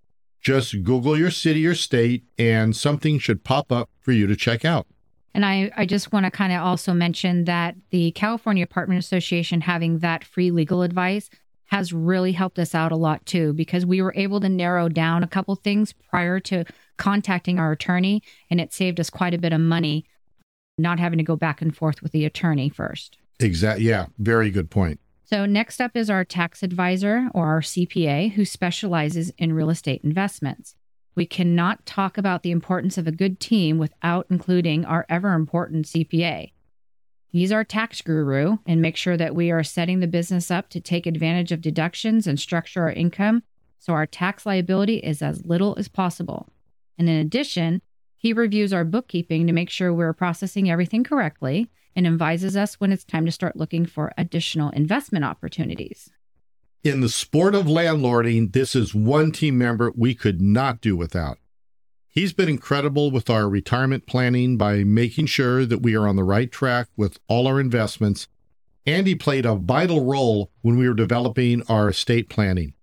Just 0.42 0.84
Google 0.84 1.18
your 1.18 1.32
city 1.32 1.66
or 1.68 1.76
state, 1.76 2.24
and 2.38 2.76
something 2.76 3.20
should 3.20 3.44
pop 3.44 3.72
up 3.74 3.90
for 4.00 4.14
you 4.14 4.26
to 4.26 4.36
check 4.38 4.64
out. 4.64 4.88
And 5.34 5.46
I, 5.46 5.70
I 5.76 5.86
just 5.86 6.14
want 6.14 6.26
to 6.28 6.32
kind 6.32 6.54
of 6.54 6.62
also 6.62 6.94
mention 6.94 7.44
that 7.44 7.76
the 7.90 8.12
California 8.12 8.64
Apartment 8.64 9.00
Association 9.00 9.62
having 9.62 10.00
that 10.00 10.24
free 10.24 10.50
legal 10.50 10.82
advice 10.82 11.30
has 11.66 11.92
really 11.92 12.32
helped 12.32 12.58
us 12.58 12.74
out 12.74 12.94
a 12.94 12.96
lot 12.96 13.26
too, 13.26 13.52
because 13.52 13.86
we 13.86 14.02
were 14.02 14.14
able 14.16 14.40
to 14.40 14.48
narrow 14.48 14.88
down 14.88 15.24
a 15.24 15.28
couple 15.28 15.56
things 15.56 15.92
prior 16.10 16.40
to 16.40 16.64
contacting 16.98 17.60
our 17.60 17.74
attorney, 17.74 18.24
and 18.50 18.62
it 18.62 18.72
saved 18.72 19.00
us 19.00 19.10
quite 19.10 19.34
a 19.34 19.40
bit 19.40 19.52
of 19.52 19.60
money 19.60 20.06
not 20.78 21.00
having 21.00 21.18
to 21.18 21.24
go 21.24 21.36
back 21.36 21.62
and 21.62 21.76
forth 21.76 22.02
with 22.02 22.12
the 22.12 22.26
attorney 22.26 22.70
first. 22.70 23.18
Exactly. 23.40 23.86
Yeah, 23.86 24.08
very 24.18 24.52
good 24.52 24.70
point. 24.70 25.00
So, 25.24 25.46
next 25.46 25.82
up 25.82 25.96
is 25.96 26.10
our 26.10 26.24
tax 26.24 26.62
advisor 26.62 27.30
or 27.34 27.48
our 27.48 27.62
CPA 27.62 28.34
who 28.34 28.46
specializes 28.46 29.32
in 29.38 29.54
real 29.54 29.70
estate 29.70 30.02
investments. 30.04 30.76
We 31.16 31.26
cannot 31.26 31.86
talk 31.86 32.18
about 32.18 32.44
the 32.44 32.52
importance 32.52 32.98
of 32.98 33.08
a 33.08 33.12
good 33.12 33.40
team 33.40 33.78
without 33.78 34.28
including 34.30 34.86
our 34.86 35.06
ever 35.10 35.34
important 35.34 35.86
CPA. 35.86 36.52
He's 37.28 37.52
our 37.52 37.64
tax 37.64 38.02
guru 38.02 38.58
and 38.66 38.82
make 38.82 38.96
sure 38.96 39.18
that 39.18 39.36
we 39.36 39.50
are 39.52 39.64
setting 39.64 40.00
the 40.00 40.08
business 40.08 40.52
up 40.52 40.70
to 40.70 40.80
take 40.80 41.06
advantage 41.06 41.52
of 41.52 41.62
deductions 41.62 42.28
and 42.28 42.40
structure 42.40 42.84
our 42.84 42.92
income 42.92 43.44
so 43.80 43.94
our 43.94 44.06
tax 44.06 44.46
liability 44.46 44.98
is 44.98 45.22
as 45.22 45.46
little 45.46 45.76
as 45.78 45.88
possible. 45.88 46.50
And 46.98 47.10
in 47.10 47.16
addition, 47.16 47.82
he 48.18 48.34
reviews 48.34 48.74
our 48.74 48.84
bookkeeping 48.84 49.48
to 49.48 49.54
make 49.54 49.70
sure 49.70 49.94
we're 49.94 50.14
processing 50.14 50.70
everything 50.70 51.04
correctly 51.04 51.70
and 51.96 52.06
advises 52.06 52.58
us 52.58 52.76
when 52.76 52.92
it's 52.92 53.04
time 53.04 53.26
to 53.26 53.32
start 53.32 53.56
looking 53.56 53.86
for 53.86 54.12
additional 54.18 54.70
investment 54.72 55.24
opportunities. 55.24 56.10
In 56.84 57.02
the 57.02 57.10
sport 57.10 57.56
of 57.56 57.66
landlording, 57.66 58.54
this 58.54 58.76
is 58.76 58.94
one 58.94 59.32
team 59.32 59.58
member 59.58 59.92
we 59.96 60.14
could 60.14 60.42
not 60.42 60.82
do 60.82 60.96
without. 60.96 61.40
He's 62.10 62.32
been 62.32 62.48
incredible 62.48 63.12
with 63.12 63.30
our 63.30 63.50
retirement 63.50 64.06
planning 64.06 64.56
by 64.56 64.84
making 64.84 65.26
sure 65.26 65.66
that 65.66 65.82
we 65.82 65.96
are 65.96 66.08
on 66.08 66.16
the 66.16 66.24
right 66.24 66.52
track 66.52 66.88
with 66.96 67.20
all 67.28 67.48
our 67.48 67.60
investments, 67.60 68.28
and 68.86 69.08
he 69.08 69.16
played 69.16 69.46
a 69.46 69.56
vital 69.56 70.06
role 70.06 70.52
when 70.62 70.78
we 70.78 70.88
were 70.88 70.94
developing 70.94 71.64
our 71.68 71.90
estate 71.90 72.30
planning. 72.30 72.74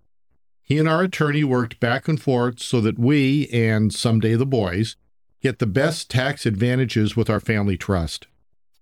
He 0.63 0.79
and 0.79 0.89
our 0.89 1.03
attorney 1.03 1.45
worked 1.45 1.81
back 1.81 2.09
and 2.09 2.21
forth 2.21 2.61
so 2.61 2.81
that 2.81 2.99
we, 2.99 3.49
and 3.49 3.93
someday 3.93 4.35
the 4.35 4.45
boys, 4.45 4.97
get 5.43 5.59
the 5.59 5.67
best 5.67 6.09
tax 6.09 6.47
advantages 6.47 7.17
with 7.17 7.29
our 7.29 7.41
family 7.41 7.77
trust. 7.77 8.27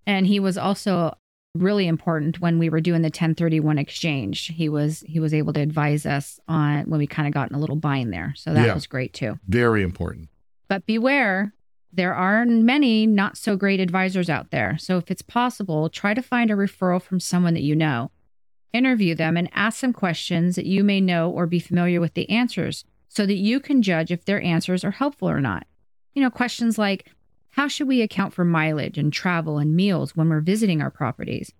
And 0.07 0.27
he 0.27 0.39
was 0.39 0.59
also 0.59 1.15
really 1.55 1.89
important 1.89 2.41
when 2.41 2.59
we 2.59 2.69
were 2.69 2.81
doing 2.81 3.03
the 3.03 3.07
1031 3.07 3.79
exchange. 3.79 4.53
He 4.55 4.69
was 4.69 5.01
he 5.07 5.19
was 5.19 5.35
able 5.35 5.53
to 5.55 5.61
advise 5.61 6.07
us 6.07 6.39
on 6.47 6.85
when 6.85 6.99
we 6.99 7.07
kind 7.07 7.27
of 7.27 7.35
got 7.35 7.51
in 7.51 7.57
a 7.57 7.61
little 7.61 7.77
bind 7.77 8.13
there. 8.13 8.35
So 8.37 8.53
that 8.55 8.67
yeah, 8.67 8.75
was 8.75 8.87
great 8.87 9.13
too. 9.13 9.39
Very 9.49 9.83
important. 9.83 10.29
But 10.69 10.87
beware, 10.87 11.53
there 11.93 12.15
are 12.15 12.45
many 12.45 13.07
not 13.07 13.37
so 13.37 13.57
great 13.57 13.81
advisors 13.81 14.31
out 14.31 14.51
there. 14.51 14.79
So 14.79 14.99
if 14.99 15.11
it's 15.11 15.23
possible, 15.23 15.89
try 15.89 16.15
to 16.15 16.23
find 16.23 16.51
a 16.51 16.55
referral 16.55 17.03
from 17.03 17.19
someone 17.19 17.55
that 17.55 17.63
you 17.63 17.75
know. 17.75 18.11
Interview 18.73 19.17
them 19.17 19.37
and 19.37 19.49
ask 19.53 19.81
them 19.81 19.93
questions 19.93 20.55
that 20.55 20.67
you 20.67 20.85
may 20.85 21.01
know 21.01 21.29
or 21.29 21.47
be 21.47 21.59
familiar 21.59 22.01
with 22.01 22.15
the 22.15 22.31
answers 22.31 22.85
so 23.09 23.27
that 23.27 23.35
you 23.35 23.59
can 23.59 23.83
judge 23.83 24.13
if 24.13 24.25
their 24.25 24.41
answers 24.41 24.85
are 24.85 24.93
helpful 24.93 25.29
or 25.29 25.41
not. 25.41 25.67
You 26.15 26.23
know, 26.23 26.31
questions 26.31 26.79
like 26.79 27.11
how 27.51 27.69
should 27.69 27.89
we 27.89 28.03
account 28.03 28.33
for 28.33 28.45
mileage 28.45 28.97
and 28.97 29.13
travel 29.13 29.59
and 29.59 29.75
meals 29.75 30.17
when 30.17 30.29
we're 30.29 30.41
visiting 30.41 30.81
our 30.81 30.91
properties? 30.91 31.53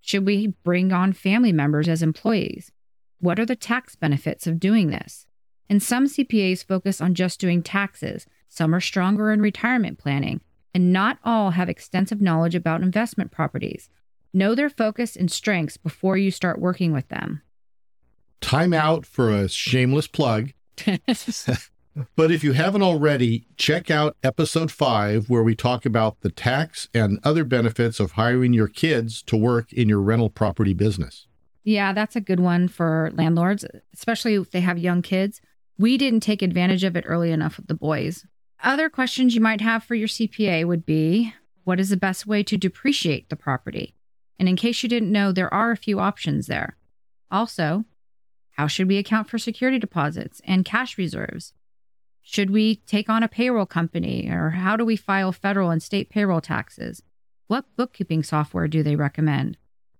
Should 0.00 0.26
we 0.26 0.48
bring 0.64 0.92
on 0.92 1.12
family 1.12 1.52
members 1.52 1.88
as 1.88 2.02
employees? 2.02 2.72
What 3.20 3.38
are 3.38 3.46
the 3.46 3.56
tax 3.56 3.96
benefits 3.96 4.46
of 4.46 4.60
doing 4.60 4.88
this? 4.88 5.26
And 5.68 5.82
some 5.82 6.06
CPAs 6.06 6.64
focus 6.64 7.00
on 7.00 7.14
just 7.14 7.40
doing 7.40 7.62
taxes, 7.62 8.26
some 8.48 8.74
are 8.74 8.80
stronger 8.80 9.32
in 9.32 9.40
retirement 9.40 9.98
planning, 9.98 10.40
and 10.74 10.92
not 10.92 11.18
all 11.24 11.52
have 11.52 11.68
extensive 11.68 12.20
knowledge 12.20 12.54
about 12.54 12.82
investment 12.82 13.30
properties. 13.30 13.88
Know 14.32 14.54
their 14.54 14.68
focus 14.68 15.16
and 15.16 15.30
strengths 15.30 15.76
before 15.76 16.16
you 16.16 16.30
start 16.30 16.60
working 16.60 16.92
with 16.92 17.08
them. 17.08 17.42
Time 18.40 18.74
out 18.74 19.06
for 19.06 19.30
a 19.30 19.48
shameless 19.48 20.06
plug. 20.06 20.52
But 22.16 22.30
if 22.30 22.42
you 22.42 22.52
haven't 22.52 22.82
already, 22.82 23.46
check 23.56 23.90
out 23.90 24.16
episode 24.22 24.72
five, 24.72 25.30
where 25.30 25.42
we 25.42 25.54
talk 25.54 25.86
about 25.86 26.20
the 26.20 26.30
tax 26.30 26.88
and 26.92 27.20
other 27.22 27.44
benefits 27.44 28.00
of 28.00 28.12
hiring 28.12 28.52
your 28.52 28.68
kids 28.68 29.22
to 29.24 29.36
work 29.36 29.72
in 29.72 29.88
your 29.88 30.00
rental 30.00 30.30
property 30.30 30.74
business. 30.74 31.26
Yeah, 31.62 31.92
that's 31.92 32.16
a 32.16 32.20
good 32.20 32.40
one 32.40 32.68
for 32.68 33.10
landlords, 33.14 33.64
especially 33.94 34.34
if 34.34 34.50
they 34.50 34.60
have 34.60 34.78
young 34.78 35.02
kids. 35.02 35.40
We 35.78 35.96
didn't 35.96 36.20
take 36.20 36.42
advantage 36.42 36.84
of 36.84 36.96
it 36.96 37.04
early 37.06 37.32
enough 37.32 37.56
with 37.56 37.68
the 37.68 37.74
boys. 37.74 38.26
Other 38.62 38.88
questions 38.88 39.34
you 39.34 39.40
might 39.40 39.60
have 39.60 39.84
for 39.84 39.94
your 39.94 40.08
CPA 40.08 40.66
would 40.66 40.84
be 40.84 41.32
what 41.64 41.80
is 41.80 41.88
the 41.88 41.96
best 41.96 42.26
way 42.26 42.42
to 42.42 42.56
depreciate 42.56 43.28
the 43.28 43.36
property? 43.36 43.94
And 44.38 44.48
in 44.48 44.56
case 44.56 44.82
you 44.82 44.88
didn't 44.88 45.12
know, 45.12 45.32
there 45.32 45.52
are 45.52 45.70
a 45.70 45.76
few 45.76 45.98
options 46.00 46.46
there. 46.46 46.76
Also, 47.30 47.84
how 48.52 48.66
should 48.66 48.88
we 48.88 48.98
account 48.98 49.28
for 49.28 49.38
security 49.38 49.78
deposits 49.78 50.40
and 50.44 50.64
cash 50.64 50.98
reserves? 50.98 51.54
Should 52.26 52.50
we 52.50 52.76
take 52.76 53.10
on 53.10 53.22
a 53.22 53.28
payroll 53.28 53.66
company 53.66 54.30
or 54.30 54.50
how 54.50 54.76
do 54.76 54.84
we 54.84 54.96
file 54.96 55.30
federal 55.30 55.70
and 55.70 55.82
state 55.82 56.08
payroll 56.08 56.40
taxes? 56.40 57.02
What 57.48 57.66
bookkeeping 57.76 58.22
software 58.22 58.66
do 58.66 58.82
they 58.82 58.96
recommend? 58.96 59.58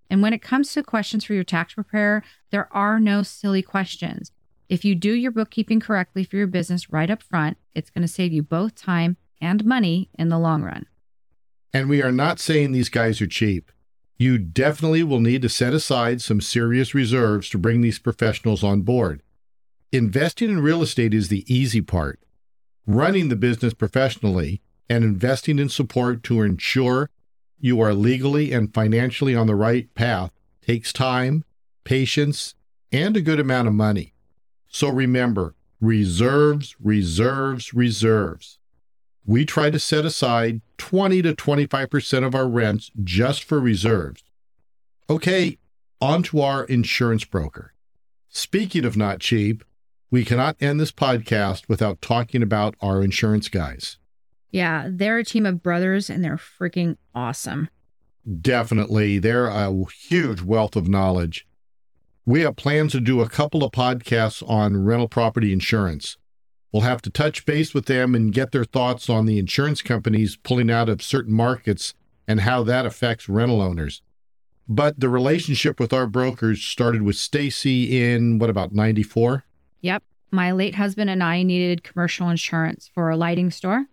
And 0.09 0.23
when 0.23 0.33
it 0.33 0.41
comes 0.41 0.73
to 0.73 0.83
questions 0.83 1.25
for 1.25 1.35
your 1.35 1.45
tax 1.45 1.75
preparer, 1.75 2.25
there 2.51 2.73
are 2.73 2.99
no 2.99 3.23
silly 3.23 3.61
questions. 3.61 4.33
If 4.71 4.87
you 4.87 4.95
do 4.95 5.13
your 5.13 5.33
bookkeeping 5.33 5.81
correctly 5.81 6.25
for 6.25 6.37
your 6.37 6.47
business 6.47 6.91
right 6.91 7.11
up 7.11 7.23
front, 7.23 7.59
it's 7.75 7.91
going 7.91 8.03
to 8.03 8.09
save 8.09 8.33
you 8.33 8.43
both 8.43 8.75
time 8.75 9.19
and 9.43 9.63
money 9.63 10.09
in 10.19 10.31
the 10.31 10.39
long 10.39 10.63
run. 10.63 10.87
And 11.75 11.91
we 11.91 12.03
are 12.03 12.13
not 12.13 12.41
saying 12.41 12.73
these 12.73 12.89
guys 12.89 13.21
are 13.21 13.27
cheap. 13.27 13.71
You 14.17 14.39
definitely 14.39 15.03
will 15.03 15.21
need 15.21 15.43
to 15.43 15.51
set 15.51 15.75
aside 15.75 16.23
some 16.23 16.41
serious 16.41 16.95
reserves 16.95 17.51
to 17.51 17.59
bring 17.59 17.83
these 17.83 17.99
professionals 17.99 18.65
on 18.65 18.81
board. 18.81 19.21
Investing 19.95 20.51
in 20.51 20.59
real 20.59 20.83
estate 20.83 21.15
is 21.15 21.29
the 21.29 21.45
easy 21.47 21.81
part. 21.81 22.19
Running 22.85 23.29
the 23.29 23.37
business 23.37 23.75
professionally 23.75 24.61
and 24.91 25.05
investing 25.05 25.61
in 25.61 25.69
support 25.69 26.25
to 26.25 26.43
ensure 26.43 27.11
you 27.61 27.81
are 27.81 27.95
legally 27.95 28.51
and 28.51 28.75
financially 28.75 29.37
on 29.37 29.47
the 29.47 29.55
right 29.55 29.95
path 29.95 30.33
takes 30.67 30.93
time, 30.93 31.45
patience, 31.85 32.57
and 32.91 33.17
a 33.17 33.21
good 33.21 33.39
amount 33.39 33.69
of 33.69 33.75
money. 33.75 34.15
So 34.67 34.89
remember 34.89 35.55
reserves, 35.81 36.75
reserves, 36.83 37.73
reserves. 37.73 38.59
We 39.25 39.45
try 39.45 39.71
to 39.71 39.79
set 39.79 40.05
aside 40.05 40.61
20 40.79 41.23
to 41.23 41.37
25% 41.37 42.27
of 42.27 42.35
our 42.35 42.49
rents 42.49 42.91
just 43.05 43.45
for 43.45 43.61
reserves. 43.61 44.25
Okay, 45.09 45.57
on 46.01 46.25
to 46.25 46.41
our 46.41 46.65
insurance 46.65 47.25
broker. 47.25 47.75
Speaking 48.29 48.85
of 48.85 48.97
not 48.97 49.21
cheap, 49.21 49.63
we 50.15 50.25
cannot 50.25 50.55
end 50.61 50.79
this 50.79 50.93
podcast 50.93 51.69
without 51.69 52.01
talking 52.01 52.41
about 52.41 52.77
our 52.81 53.03
insurance 53.03 53.49
guys. 53.49 53.99
Yeah, 54.53 54.87
they're 54.89 55.19
a 55.19 55.25
team 55.25 55.45
of 55.45 55.61
brothers 55.61 56.09
and 56.09 56.23
they're 56.23 56.37
freaking 56.37 56.99
awesome. 57.17 57.69
Definitely. 58.41 59.19
They're 59.19 59.49
a 59.49 59.75
huge 60.07 60.41
wealth 60.41 60.77
of 60.77 60.87
knowledge. 60.87 61.49
We 62.25 62.43
have 62.43 62.55
plans 62.55 62.93
to 62.93 63.01
do 63.01 63.23
a 63.23 63.29
couple 63.29 63.65
of 63.65 63.73
podcasts 63.73 64.49
on 64.49 64.85
rental 64.85 65.09
property 65.09 65.53
insurance. 65.53 66.17
We'll 66.71 66.85
have 66.85 67.03
to 67.03 67.11
touch 67.11 67.45
base 67.45 67.75
with 67.75 67.87
them 67.87 68.15
and 68.15 68.33
get 68.33 68.53
their 68.53 68.63
thoughts 68.63 69.11
on 69.11 69.27
the 69.27 69.41
insurance 69.41 69.83
companies 69.83 70.37
pulling 70.37 70.71
out 70.71 70.89
of 70.89 71.03
certain 71.03 71.35
markets 71.35 71.93
and 72.29 72.43
how 72.43 72.63
that 72.63 72.87
affects 72.87 73.29
rental 73.29 73.61
owners. 73.61 74.01
But 74.69 75.01
the 75.01 75.09
relationship 75.09 75.81
with 75.81 75.93
our 75.93 76.07
brokers 76.07 76.63
started 76.63 77.03
with 77.03 77.17
Stacy 77.17 78.01
in 78.01 78.39
what 78.39 78.49
about 78.49 78.73
94? 78.73 79.45
Yep. 79.85 80.03
My 80.31 80.53
late 80.53 80.77
husband 80.77 81.11
and 81.11 81.23
I 81.23 81.43
needed 81.43 81.85
commercial 81.85 82.31
insurance 82.31 82.91
for 82.95 83.11
a 83.11 83.19
lighting 83.19 83.51
store. 83.51 83.85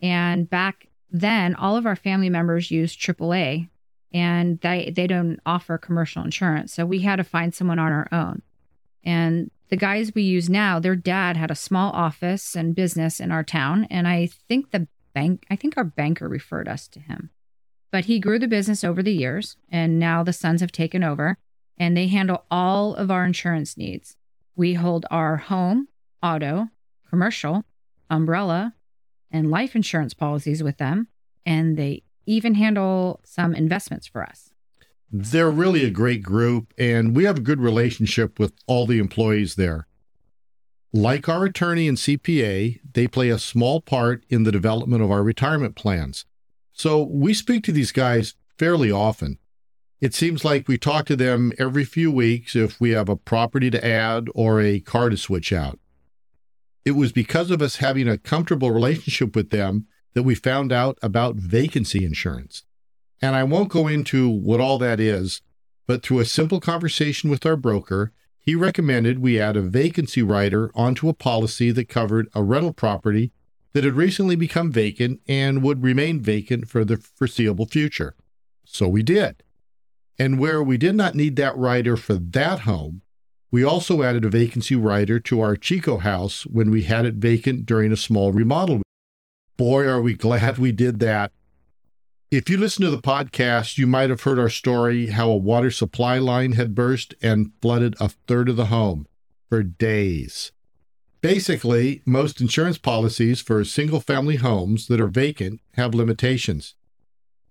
And 0.00 0.48
back 0.48 0.86
then, 1.10 1.56
all 1.56 1.76
of 1.76 1.86
our 1.86 1.96
family 1.96 2.30
members 2.30 2.70
used 2.70 3.00
AAA 3.00 3.68
and 4.12 4.60
they, 4.60 4.92
they 4.94 5.08
don't 5.08 5.40
offer 5.44 5.76
commercial 5.76 6.22
insurance. 6.22 6.72
So 6.72 6.86
we 6.86 7.00
had 7.00 7.16
to 7.16 7.24
find 7.24 7.52
someone 7.52 7.80
on 7.80 7.90
our 7.90 8.06
own. 8.12 8.42
And 9.02 9.50
the 9.70 9.76
guys 9.76 10.14
we 10.14 10.22
use 10.22 10.48
now, 10.48 10.78
their 10.78 10.94
dad 10.94 11.36
had 11.36 11.50
a 11.50 11.56
small 11.56 11.90
office 11.90 12.54
and 12.54 12.76
business 12.76 13.18
in 13.18 13.32
our 13.32 13.42
town. 13.42 13.88
And 13.90 14.06
I 14.06 14.28
think 14.48 14.70
the 14.70 14.86
bank, 15.14 15.46
I 15.50 15.56
think 15.56 15.76
our 15.76 15.84
banker 15.84 16.28
referred 16.28 16.68
us 16.68 16.86
to 16.88 17.00
him. 17.00 17.30
But 17.90 18.04
he 18.04 18.20
grew 18.20 18.38
the 18.38 18.46
business 18.46 18.84
over 18.84 19.02
the 19.02 19.12
years, 19.12 19.56
and 19.68 19.98
now 19.98 20.22
the 20.22 20.32
sons 20.32 20.60
have 20.60 20.70
taken 20.70 21.02
over 21.02 21.38
and 21.76 21.96
they 21.96 22.06
handle 22.06 22.44
all 22.52 22.94
of 22.94 23.10
our 23.10 23.24
insurance 23.24 23.76
needs. 23.76 24.16
We 24.56 24.74
hold 24.74 25.06
our 25.10 25.36
home, 25.36 25.88
auto, 26.22 26.68
commercial, 27.08 27.64
umbrella, 28.08 28.74
and 29.30 29.50
life 29.50 29.76
insurance 29.76 30.14
policies 30.14 30.62
with 30.62 30.78
them, 30.78 31.08
and 31.46 31.76
they 31.76 32.02
even 32.26 32.54
handle 32.54 33.20
some 33.24 33.54
investments 33.54 34.06
for 34.06 34.22
us. 34.22 34.52
They're 35.12 35.50
really 35.50 35.84
a 35.84 35.90
great 35.90 36.22
group, 36.22 36.72
and 36.78 37.16
we 37.16 37.24
have 37.24 37.38
a 37.38 37.42
good 37.42 37.60
relationship 37.60 38.38
with 38.38 38.52
all 38.66 38.86
the 38.86 38.98
employees 38.98 39.56
there. 39.56 39.86
Like 40.92 41.28
our 41.28 41.44
attorney 41.44 41.88
and 41.88 41.96
CPA, 41.96 42.80
they 42.92 43.06
play 43.06 43.28
a 43.28 43.38
small 43.38 43.80
part 43.80 44.24
in 44.28 44.42
the 44.42 44.52
development 44.52 45.02
of 45.02 45.10
our 45.10 45.22
retirement 45.22 45.76
plans. 45.76 46.24
So 46.72 47.02
we 47.02 47.34
speak 47.34 47.64
to 47.64 47.72
these 47.72 47.92
guys 47.92 48.34
fairly 48.58 48.90
often. 48.90 49.38
It 50.00 50.14
seems 50.14 50.44
like 50.46 50.66
we 50.66 50.78
talk 50.78 51.04
to 51.06 51.16
them 51.16 51.52
every 51.58 51.84
few 51.84 52.10
weeks 52.10 52.56
if 52.56 52.80
we 52.80 52.90
have 52.90 53.10
a 53.10 53.16
property 53.16 53.70
to 53.70 53.86
add 53.86 54.28
or 54.34 54.60
a 54.60 54.80
car 54.80 55.10
to 55.10 55.16
switch 55.16 55.52
out. 55.52 55.78
It 56.86 56.92
was 56.92 57.12
because 57.12 57.50
of 57.50 57.60
us 57.60 57.76
having 57.76 58.08
a 58.08 58.16
comfortable 58.16 58.70
relationship 58.70 59.36
with 59.36 59.50
them 59.50 59.86
that 60.14 60.22
we 60.22 60.34
found 60.34 60.72
out 60.72 60.98
about 61.02 61.36
vacancy 61.36 62.02
insurance. 62.04 62.62
And 63.20 63.36
I 63.36 63.44
won't 63.44 63.68
go 63.68 63.86
into 63.86 64.30
what 64.30 64.60
all 64.60 64.78
that 64.78 64.98
is, 65.00 65.42
but 65.86 66.02
through 66.02 66.20
a 66.20 66.24
simple 66.24 66.60
conversation 66.60 67.28
with 67.28 67.44
our 67.44 67.56
broker, 67.56 68.12
he 68.38 68.54
recommended 68.54 69.18
we 69.18 69.38
add 69.38 69.56
a 69.56 69.60
vacancy 69.60 70.22
rider 70.22 70.70
onto 70.74 71.10
a 71.10 71.14
policy 71.14 71.70
that 71.72 71.90
covered 71.90 72.28
a 72.34 72.42
rental 72.42 72.72
property 72.72 73.32
that 73.74 73.84
had 73.84 73.92
recently 73.92 74.34
become 74.34 74.72
vacant 74.72 75.20
and 75.28 75.62
would 75.62 75.82
remain 75.82 76.20
vacant 76.20 76.68
for 76.68 76.86
the 76.86 76.96
foreseeable 76.96 77.66
future. 77.66 78.14
So 78.64 78.88
we 78.88 79.02
did. 79.02 79.42
And 80.20 80.38
where 80.38 80.62
we 80.62 80.76
did 80.76 80.96
not 80.96 81.14
need 81.14 81.36
that 81.36 81.56
rider 81.56 81.96
for 81.96 82.12
that 82.12 82.60
home, 82.60 83.00
we 83.50 83.64
also 83.64 84.02
added 84.02 84.22
a 84.22 84.28
vacancy 84.28 84.76
rider 84.76 85.18
to 85.18 85.40
our 85.40 85.56
Chico 85.56 85.96
house 85.96 86.44
when 86.44 86.70
we 86.70 86.82
had 86.82 87.06
it 87.06 87.14
vacant 87.14 87.64
during 87.64 87.90
a 87.90 87.96
small 87.96 88.30
remodel. 88.30 88.82
Boy, 89.56 89.86
are 89.86 90.02
we 90.02 90.12
glad 90.12 90.58
we 90.58 90.72
did 90.72 91.00
that. 91.00 91.32
If 92.30 92.50
you 92.50 92.58
listen 92.58 92.84
to 92.84 92.90
the 92.90 93.00
podcast, 93.00 93.78
you 93.78 93.86
might 93.86 94.10
have 94.10 94.24
heard 94.24 94.38
our 94.38 94.50
story 94.50 95.06
how 95.06 95.30
a 95.30 95.36
water 95.38 95.70
supply 95.70 96.18
line 96.18 96.52
had 96.52 96.74
burst 96.74 97.14
and 97.22 97.52
flooded 97.62 97.96
a 97.98 98.10
third 98.10 98.50
of 98.50 98.56
the 98.56 98.66
home 98.66 99.06
for 99.48 99.62
days. 99.62 100.52
Basically, 101.22 102.02
most 102.04 102.42
insurance 102.42 102.76
policies 102.76 103.40
for 103.40 103.64
single 103.64 104.00
family 104.00 104.36
homes 104.36 104.86
that 104.88 105.00
are 105.00 105.08
vacant 105.08 105.62
have 105.76 105.94
limitations. 105.94 106.74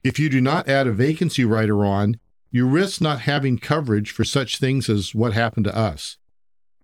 If 0.04 0.20
you 0.20 0.30
do 0.30 0.40
not 0.40 0.70
add 0.70 0.86
a 0.86 0.92
vacancy 0.92 1.44
rider 1.44 1.84
on, 1.84 2.20
you 2.52 2.68
risk 2.68 3.02
not 3.02 3.22
having 3.22 3.58
coverage 3.58 4.12
for 4.12 4.24
such 4.24 4.58
things 4.58 4.90
as 4.90 5.14
what 5.14 5.34
happened 5.34 5.66
to 5.66 5.76
us. 5.76 6.18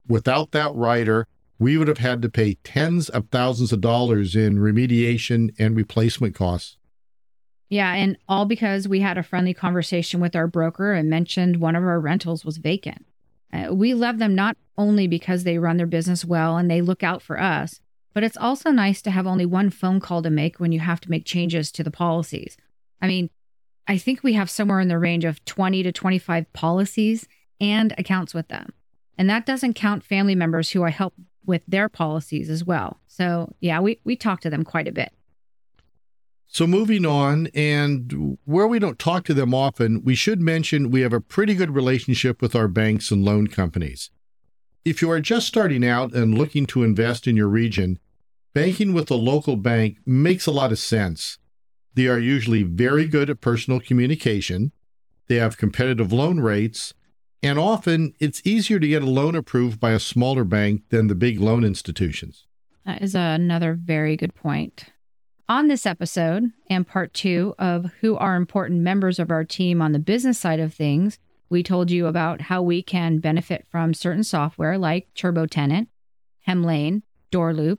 Without 0.08 0.52
that 0.52 0.74
rider, 0.76 1.28
we 1.58 1.78
would 1.78 1.88
have 1.88 1.98
had 1.98 2.22
to 2.22 2.30
pay 2.30 2.56
tens 2.64 3.10
of 3.10 3.30
thousands 3.30 3.72
of 3.72 3.82
dollars 3.82 4.36
in 4.36 4.58
remediation 4.58 5.54
and 5.58 5.76
replacement 5.76 6.36
costs. 6.36 6.78
Yeah, 7.70 7.94
and 7.94 8.18
all 8.28 8.46
because 8.46 8.88
we 8.88 9.00
had 9.00 9.18
a 9.18 9.24
friendly 9.24 9.54
conversation 9.54 10.20
with 10.20 10.36
our 10.36 10.48
broker 10.48 10.94
and 10.94 11.10
mentioned 11.10 11.58
one 11.58 11.76
of 11.76 11.84
our 11.84 12.00
rentals 12.00 12.46
was 12.46 12.58
vacant. 12.58 13.06
Uh, 13.52 13.74
we 13.74 13.94
love 13.94 14.20
them 14.20 14.36
not 14.36 14.58
only 14.78 15.08
because 15.08 15.44
they 15.44 15.58
run 15.58 15.78
their 15.78 15.88
business 15.88 16.24
well 16.24 16.58
and 16.58 16.70
they 16.70 16.82
look 16.82 17.02
out 17.02 17.22
for 17.22 17.40
us, 17.40 17.80
but 18.14 18.24
it's 18.24 18.38
also 18.38 18.70
nice 18.70 19.02
to 19.02 19.12
have 19.12 19.26
only 19.26 19.46
one 19.46 19.70
phone 19.70 20.00
call 20.00 20.22
to 20.22 20.30
make 20.30 20.60
when 20.60 20.72
you 20.72 20.80
have 20.80 21.02
to 21.02 21.10
make 21.10 21.26
changes 21.26 21.72
to 21.72 21.84
the 21.84 21.92
policies. 21.92 22.56
I 23.02 23.08
mean, 23.08 23.30
I 23.88 23.98
think 23.98 24.24
we 24.24 24.34
have 24.34 24.50
somewhere 24.50 24.80
in 24.80 24.88
the 24.88 24.98
range 24.98 25.26
of 25.26 25.44
20 25.46 25.84
to 25.84 25.92
25 25.92 26.52
policies 26.54 27.28
and 27.62 27.94
accounts 27.98 28.34
with 28.34 28.48
them. 28.48 28.74
And 29.18 29.30
that 29.30 29.46
doesn't 29.46 29.76
count 29.76 30.04
family 30.04 30.36
members 30.36 30.72
who 30.72 30.84
I 30.84 30.90
help 30.90 31.14
with 31.46 31.64
their 31.68 31.88
policies 31.90 32.50
as 32.50 32.64
well. 32.64 33.00
So, 33.08 33.54
yeah, 33.60 33.80
we, 33.80 34.00
we 34.04 34.16
talk 34.16 34.42
to 34.42 34.50
them 34.50 34.64
quite 34.64 34.88
a 34.88 34.92
bit. 34.92 35.14
So, 36.48 36.66
moving 36.66 37.06
on, 37.06 37.48
and 37.54 38.38
where 38.46 38.68
we 38.68 38.80
don't 38.80 39.00
talk 39.00 39.26
to 39.26 39.34
them 39.34 39.54
often, 39.54 40.04
we 40.04 40.16
should 40.16 40.40
mention 40.40 40.92
we 40.92 41.02
have 41.02 41.14
a 41.14 41.22
pretty 41.22 41.54
good 41.54 41.72
relationship 41.72 42.42
with 42.42 42.56
our 42.56 42.68
banks 42.68 43.12
and 43.12 43.26
loan 43.26 43.48
companies. 43.48 44.10
If 44.84 45.02
you 45.02 45.10
are 45.12 45.20
just 45.20 45.48
starting 45.48 45.86
out 45.86 46.14
and 46.14 46.38
looking 46.38 46.66
to 46.68 46.84
invest 46.84 47.28
in 47.28 47.36
your 47.36 47.48
region, 47.48 48.00
banking 48.54 48.94
with 48.94 49.10
a 49.12 49.16
local 49.16 49.56
bank 49.58 49.98
makes 50.06 50.46
a 50.46 50.52
lot 50.52 50.72
of 50.72 50.80
sense. 50.80 51.40
They 51.96 52.08
are 52.08 52.20
usually 52.20 52.64
very 52.64 53.08
good 53.08 53.30
at 53.30 53.42
personal 53.42 53.80
communication, 53.80 54.72
they 55.28 55.36
have 55.36 55.58
competitive 55.58 56.14
loan 56.14 56.40
rates, 56.40 56.94
and 57.42 57.58
often 57.58 58.14
it's 58.20 58.42
easier 58.46 58.80
to 58.80 58.88
get 58.88 59.02
a 59.02 59.10
loan 59.10 59.36
approved 59.36 59.80
by 59.80 59.92
a 59.92 60.00
smaller 60.00 60.44
bank 60.44 60.84
than 60.90 61.08
the 61.08 61.16
big 61.16 61.40
loan 61.40 61.64
institutions. 61.64 62.46
That 62.86 63.02
is 63.02 63.16
another 63.16 63.74
very 63.74 64.16
good 64.16 64.36
point. 64.36 64.86
On 65.48 65.68
this 65.68 65.86
episode 65.86 66.52
and 66.70 66.88
part 66.88 67.14
two 67.14 67.54
of 67.60 67.92
who 68.02 68.16
are 68.18 68.36
important 68.36 68.82
members 68.82 69.20
of 69.20 69.32
our 69.32 69.44
team 69.44 69.82
on 69.82 69.92
the 69.92 70.00
business 70.00 70.40
side 70.40 70.60
of 70.60 70.74
things, 70.74 71.20
we 71.50 71.62
told 71.62 71.92
you 71.92 72.08
about 72.08 72.42
how 72.42 72.62
we 72.62 72.82
can 72.82 73.20
benefit 73.20 73.66
from 73.70 73.94
certain 73.94 74.24
software 74.24 74.78
like 74.78 75.08
TurboTenant, 75.14 75.88
Hemlane, 76.48 77.04
Doorloop, 77.32 77.78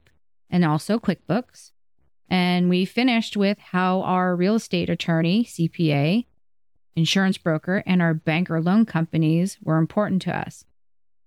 and 0.49 0.65
also 0.65 0.99
QuickBooks. 0.99 1.73
And 2.29 2.69
we 2.69 2.85
finished 2.85 3.37
with 3.37 3.59
how 3.59 4.03
our 4.03 4.35
real 4.35 4.57
estate 4.57 4.91
attorney, 4.91 5.45
CPA, 5.45 6.27
insurance 6.97 7.39
broker, 7.39 7.83
and 7.87 8.03
our 8.03 8.15
banker 8.15 8.61
loan 8.61 8.87
companies 8.87 9.59
were 9.63 9.79
important 9.79 10.23
to 10.23 10.37
us. 10.37 10.65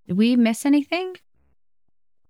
Did 0.06 0.16
we 0.16 0.36
miss 0.36 0.66
anything? 0.66 1.16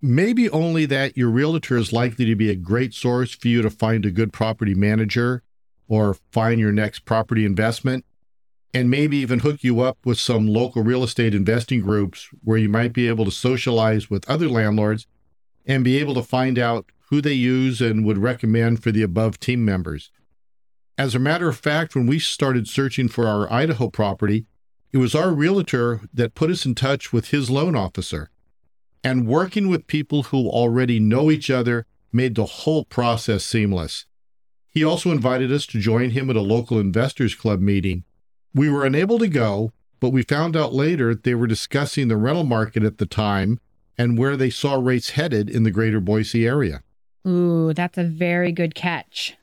Maybe 0.03 0.49
only 0.49 0.87
that 0.87 1.17
your 1.17 1.29
realtor 1.29 1.77
is 1.77 1.93
likely 1.93 2.25
to 2.27 2.35
be 2.35 2.51
a 2.51 2.55
great 2.55 2.95
source 2.95 3.35
for 3.35 3.49
you 3.49 3.61
to 3.63 3.71
find 3.71 4.07
a 4.07 4.11
good 4.11 4.33
property 4.33 4.75
manager 4.75 5.43
or 5.89 6.15
find 6.31 6.61
your 6.61 6.73
next 6.73 7.05
property 7.05 7.45
investment, 7.45 8.05
and 8.73 8.89
maybe 8.89 9.17
even 9.17 9.41
hook 9.41 9.65
you 9.65 9.81
up 9.81 9.99
with 10.05 10.19
some 10.19 10.47
local 10.47 10.83
real 10.85 11.03
estate 11.03 11.35
investing 11.35 11.81
groups 11.81 12.29
where 12.45 12.57
you 12.57 12.69
might 12.69 12.93
be 12.93 13.09
able 13.09 13.25
to 13.25 13.31
socialize 13.31 14.09
with 14.09 14.29
other 14.31 14.49
landlords 14.49 15.07
and 15.67 15.83
be 15.83 15.99
able 15.99 16.15
to 16.15 16.23
find 16.23 16.59
out 16.59 16.87
who 17.11 17.21
they 17.21 17.33
use, 17.33 17.81
and 17.81 18.05
would 18.05 18.19
recommend 18.19 18.83
for 18.83 18.91
the 18.91 19.03
above 19.03 19.39
team 19.39 19.65
members. 19.65 20.11
As 20.97 21.15
a 21.15 21.19
matter 21.19 21.49
of 21.49 21.59
fact, 21.59 21.95
when 21.95 22.07
we 22.07 22.19
started 22.19 22.69
searching 22.69 23.09
for 23.09 23.27
our 23.27 23.53
Idaho 23.53 23.89
property, 23.89 24.47
it 24.93 24.99
was 24.99 25.15
our 25.15 25.33
realtor 25.33 26.01
that 26.13 26.35
put 26.35 26.51
us 26.51 26.65
in 26.65 26.75
touch 26.75 27.13
with 27.13 27.29
his 27.29 27.51
loan 27.51 27.75
officer. 27.77 28.31
And 29.03 29.27
working 29.27 29.69
with 29.69 29.87
people 29.87 30.25
who 30.25 30.49
already 30.49 31.01
know 31.01 31.31
each 31.31 31.51
other 31.51 31.87
made 32.13 32.35
the 32.35 32.45
whole 32.45 32.85
process 32.85 33.45
seamless. 33.45 34.07
He 34.69 34.85
also 34.85 35.11
invited 35.11 35.51
us 35.51 35.67
to 35.67 35.81
join 35.81 36.11
him 36.11 36.31
at 36.31 36.37
a 36.37 36.41
local 36.41 36.79
investors 36.79 37.35
club 37.35 37.61
meeting. 37.61 38.05
We 38.55 38.69
were 38.69 38.85
unable 38.85 39.19
to 39.19 39.29
go, 39.29 39.73
but 40.01 40.11
we 40.11 40.23
found 40.23 40.57
out 40.57 40.75
later 40.75 41.15
they 41.15 41.35
were 41.35 41.47
discussing 41.47 42.09
the 42.09 42.17
rental 42.17 42.45
market 42.45 42.85
at 42.85 42.99
the 42.99 43.07
time 43.07 43.59
and 43.97 44.19
where 44.19 44.37
they 44.37 44.51
saw 44.51 44.75
rates 44.75 45.11
headed 45.11 45.49
in 45.51 45.63
the 45.63 45.71
greater 45.71 46.01
Boise 46.01 46.47
area. 46.47 46.83
Ooh, 47.27 47.73
that's 47.75 47.99
a 47.99 48.05
very 48.05 48.53
good 48.53 48.75
catch. 48.75 49.37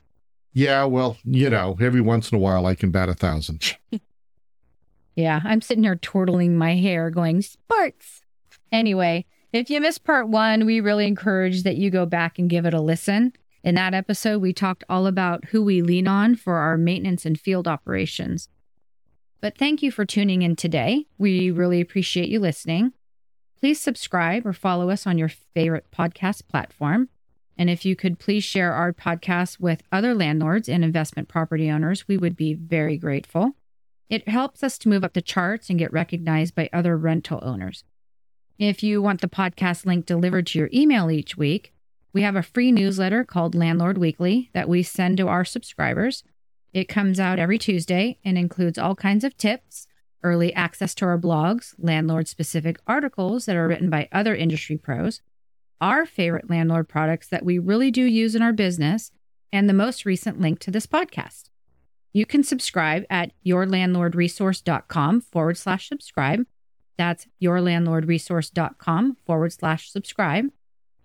Yeah, 0.52 0.84
well, 0.84 1.16
you 1.24 1.50
know, 1.50 1.76
every 1.80 2.00
once 2.00 2.32
in 2.32 2.36
a 2.36 2.40
while 2.40 2.66
I 2.66 2.74
can 2.74 2.90
bat 2.90 3.08
a 3.08 3.14
thousand. 3.14 3.76
yeah, 5.14 5.40
I'm 5.44 5.60
sitting 5.60 5.84
here 5.84 5.96
twirling 5.96 6.56
my 6.56 6.74
hair 6.74 7.10
going, 7.10 7.42
Sparks. 7.42 8.22
Anyway, 8.72 9.26
if 9.52 9.70
you 9.70 9.80
missed 9.80 10.04
part 10.04 10.28
one, 10.28 10.66
we 10.66 10.80
really 10.80 11.06
encourage 11.06 11.62
that 11.62 11.76
you 11.76 11.90
go 11.90 12.06
back 12.06 12.38
and 12.38 12.50
give 12.50 12.66
it 12.66 12.74
a 12.74 12.80
listen. 12.80 13.32
In 13.62 13.74
that 13.76 13.94
episode, 13.94 14.40
we 14.40 14.52
talked 14.52 14.84
all 14.88 15.06
about 15.06 15.46
who 15.46 15.62
we 15.62 15.82
lean 15.82 16.08
on 16.08 16.36
for 16.36 16.56
our 16.56 16.76
maintenance 16.76 17.24
and 17.24 17.38
field 17.38 17.68
operations. 17.68 18.48
But 19.40 19.56
thank 19.56 19.82
you 19.82 19.92
for 19.92 20.04
tuning 20.04 20.42
in 20.42 20.56
today. 20.56 21.06
We 21.18 21.50
really 21.50 21.80
appreciate 21.80 22.28
you 22.28 22.40
listening. 22.40 22.92
Please 23.60 23.80
subscribe 23.80 24.46
or 24.46 24.52
follow 24.52 24.90
us 24.90 25.06
on 25.06 25.18
your 25.18 25.28
favorite 25.28 25.86
podcast 25.96 26.48
platform. 26.48 27.08
And 27.58 27.68
if 27.68 27.84
you 27.84 27.96
could 27.96 28.20
please 28.20 28.44
share 28.44 28.72
our 28.72 28.92
podcast 28.92 29.58
with 29.58 29.82
other 29.90 30.14
landlords 30.14 30.68
and 30.68 30.84
investment 30.84 31.28
property 31.28 31.68
owners, 31.68 32.06
we 32.06 32.16
would 32.16 32.36
be 32.36 32.54
very 32.54 32.96
grateful. 32.96 33.56
It 34.08 34.28
helps 34.28 34.62
us 34.62 34.78
to 34.78 34.88
move 34.88 35.02
up 35.02 35.12
the 35.12 35.20
charts 35.20 35.68
and 35.68 35.78
get 35.78 35.92
recognized 35.92 36.54
by 36.54 36.70
other 36.72 36.96
rental 36.96 37.40
owners. 37.42 37.82
If 38.58 38.82
you 38.82 39.02
want 39.02 39.20
the 39.20 39.28
podcast 39.28 39.84
link 39.84 40.06
delivered 40.06 40.46
to 40.48 40.58
your 40.58 40.70
email 40.72 41.10
each 41.10 41.36
week, 41.36 41.74
we 42.12 42.22
have 42.22 42.36
a 42.36 42.42
free 42.42 42.72
newsletter 42.72 43.24
called 43.24 43.54
Landlord 43.54 43.98
Weekly 43.98 44.50
that 44.54 44.68
we 44.68 44.82
send 44.82 45.18
to 45.18 45.28
our 45.28 45.44
subscribers. 45.44 46.24
It 46.72 46.88
comes 46.88 47.20
out 47.20 47.38
every 47.38 47.58
Tuesday 47.58 48.18
and 48.24 48.38
includes 48.38 48.78
all 48.78 48.94
kinds 48.94 49.24
of 49.24 49.36
tips, 49.36 49.86
early 50.22 50.54
access 50.54 50.94
to 50.96 51.04
our 51.04 51.18
blogs, 51.18 51.74
landlord 51.78 52.28
specific 52.28 52.78
articles 52.86 53.46
that 53.46 53.56
are 53.56 53.68
written 53.68 53.90
by 53.90 54.08
other 54.10 54.34
industry 54.34 54.76
pros, 54.76 55.20
our 55.80 56.06
favorite 56.06 56.50
landlord 56.50 56.88
products 56.88 57.28
that 57.28 57.44
we 57.44 57.58
really 57.58 57.90
do 57.90 58.02
use 58.02 58.34
in 58.34 58.42
our 58.42 58.52
business, 58.52 59.10
and 59.52 59.68
the 59.68 59.74
most 59.74 60.04
recent 60.04 60.40
link 60.40 60.58
to 60.60 60.70
this 60.70 60.86
podcast. 60.86 61.48
You 62.12 62.26
can 62.26 62.42
subscribe 62.42 63.04
at 63.08 63.32
yourlandlordresource.com 63.46 65.20
forward 65.20 65.56
slash 65.56 65.88
subscribe. 65.88 66.46
That's 66.96 67.26
yourlandlordresource.com 67.42 69.16
forward 69.24 69.52
slash 69.52 69.90
subscribe. 69.90 70.46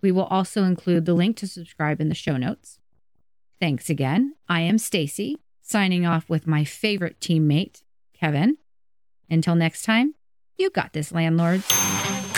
We 0.02 0.12
will 0.12 0.24
also 0.24 0.64
include 0.64 1.06
the 1.06 1.14
link 1.14 1.36
to 1.38 1.46
subscribe 1.46 2.00
in 2.00 2.08
the 2.08 2.14
show 2.14 2.36
notes. 2.36 2.78
Thanks 3.60 3.88
again. 3.88 4.34
I 4.48 4.60
am 4.60 4.78
Stacy, 4.78 5.38
signing 5.62 6.04
off 6.04 6.28
with 6.28 6.46
my 6.46 6.64
favorite 6.64 7.20
teammate, 7.20 7.82
Kevin. 8.12 8.58
Until 9.30 9.54
next 9.54 9.84
time, 9.84 10.14
you 10.58 10.70
got 10.70 10.92
this, 10.92 11.12
landlords. 11.12 12.33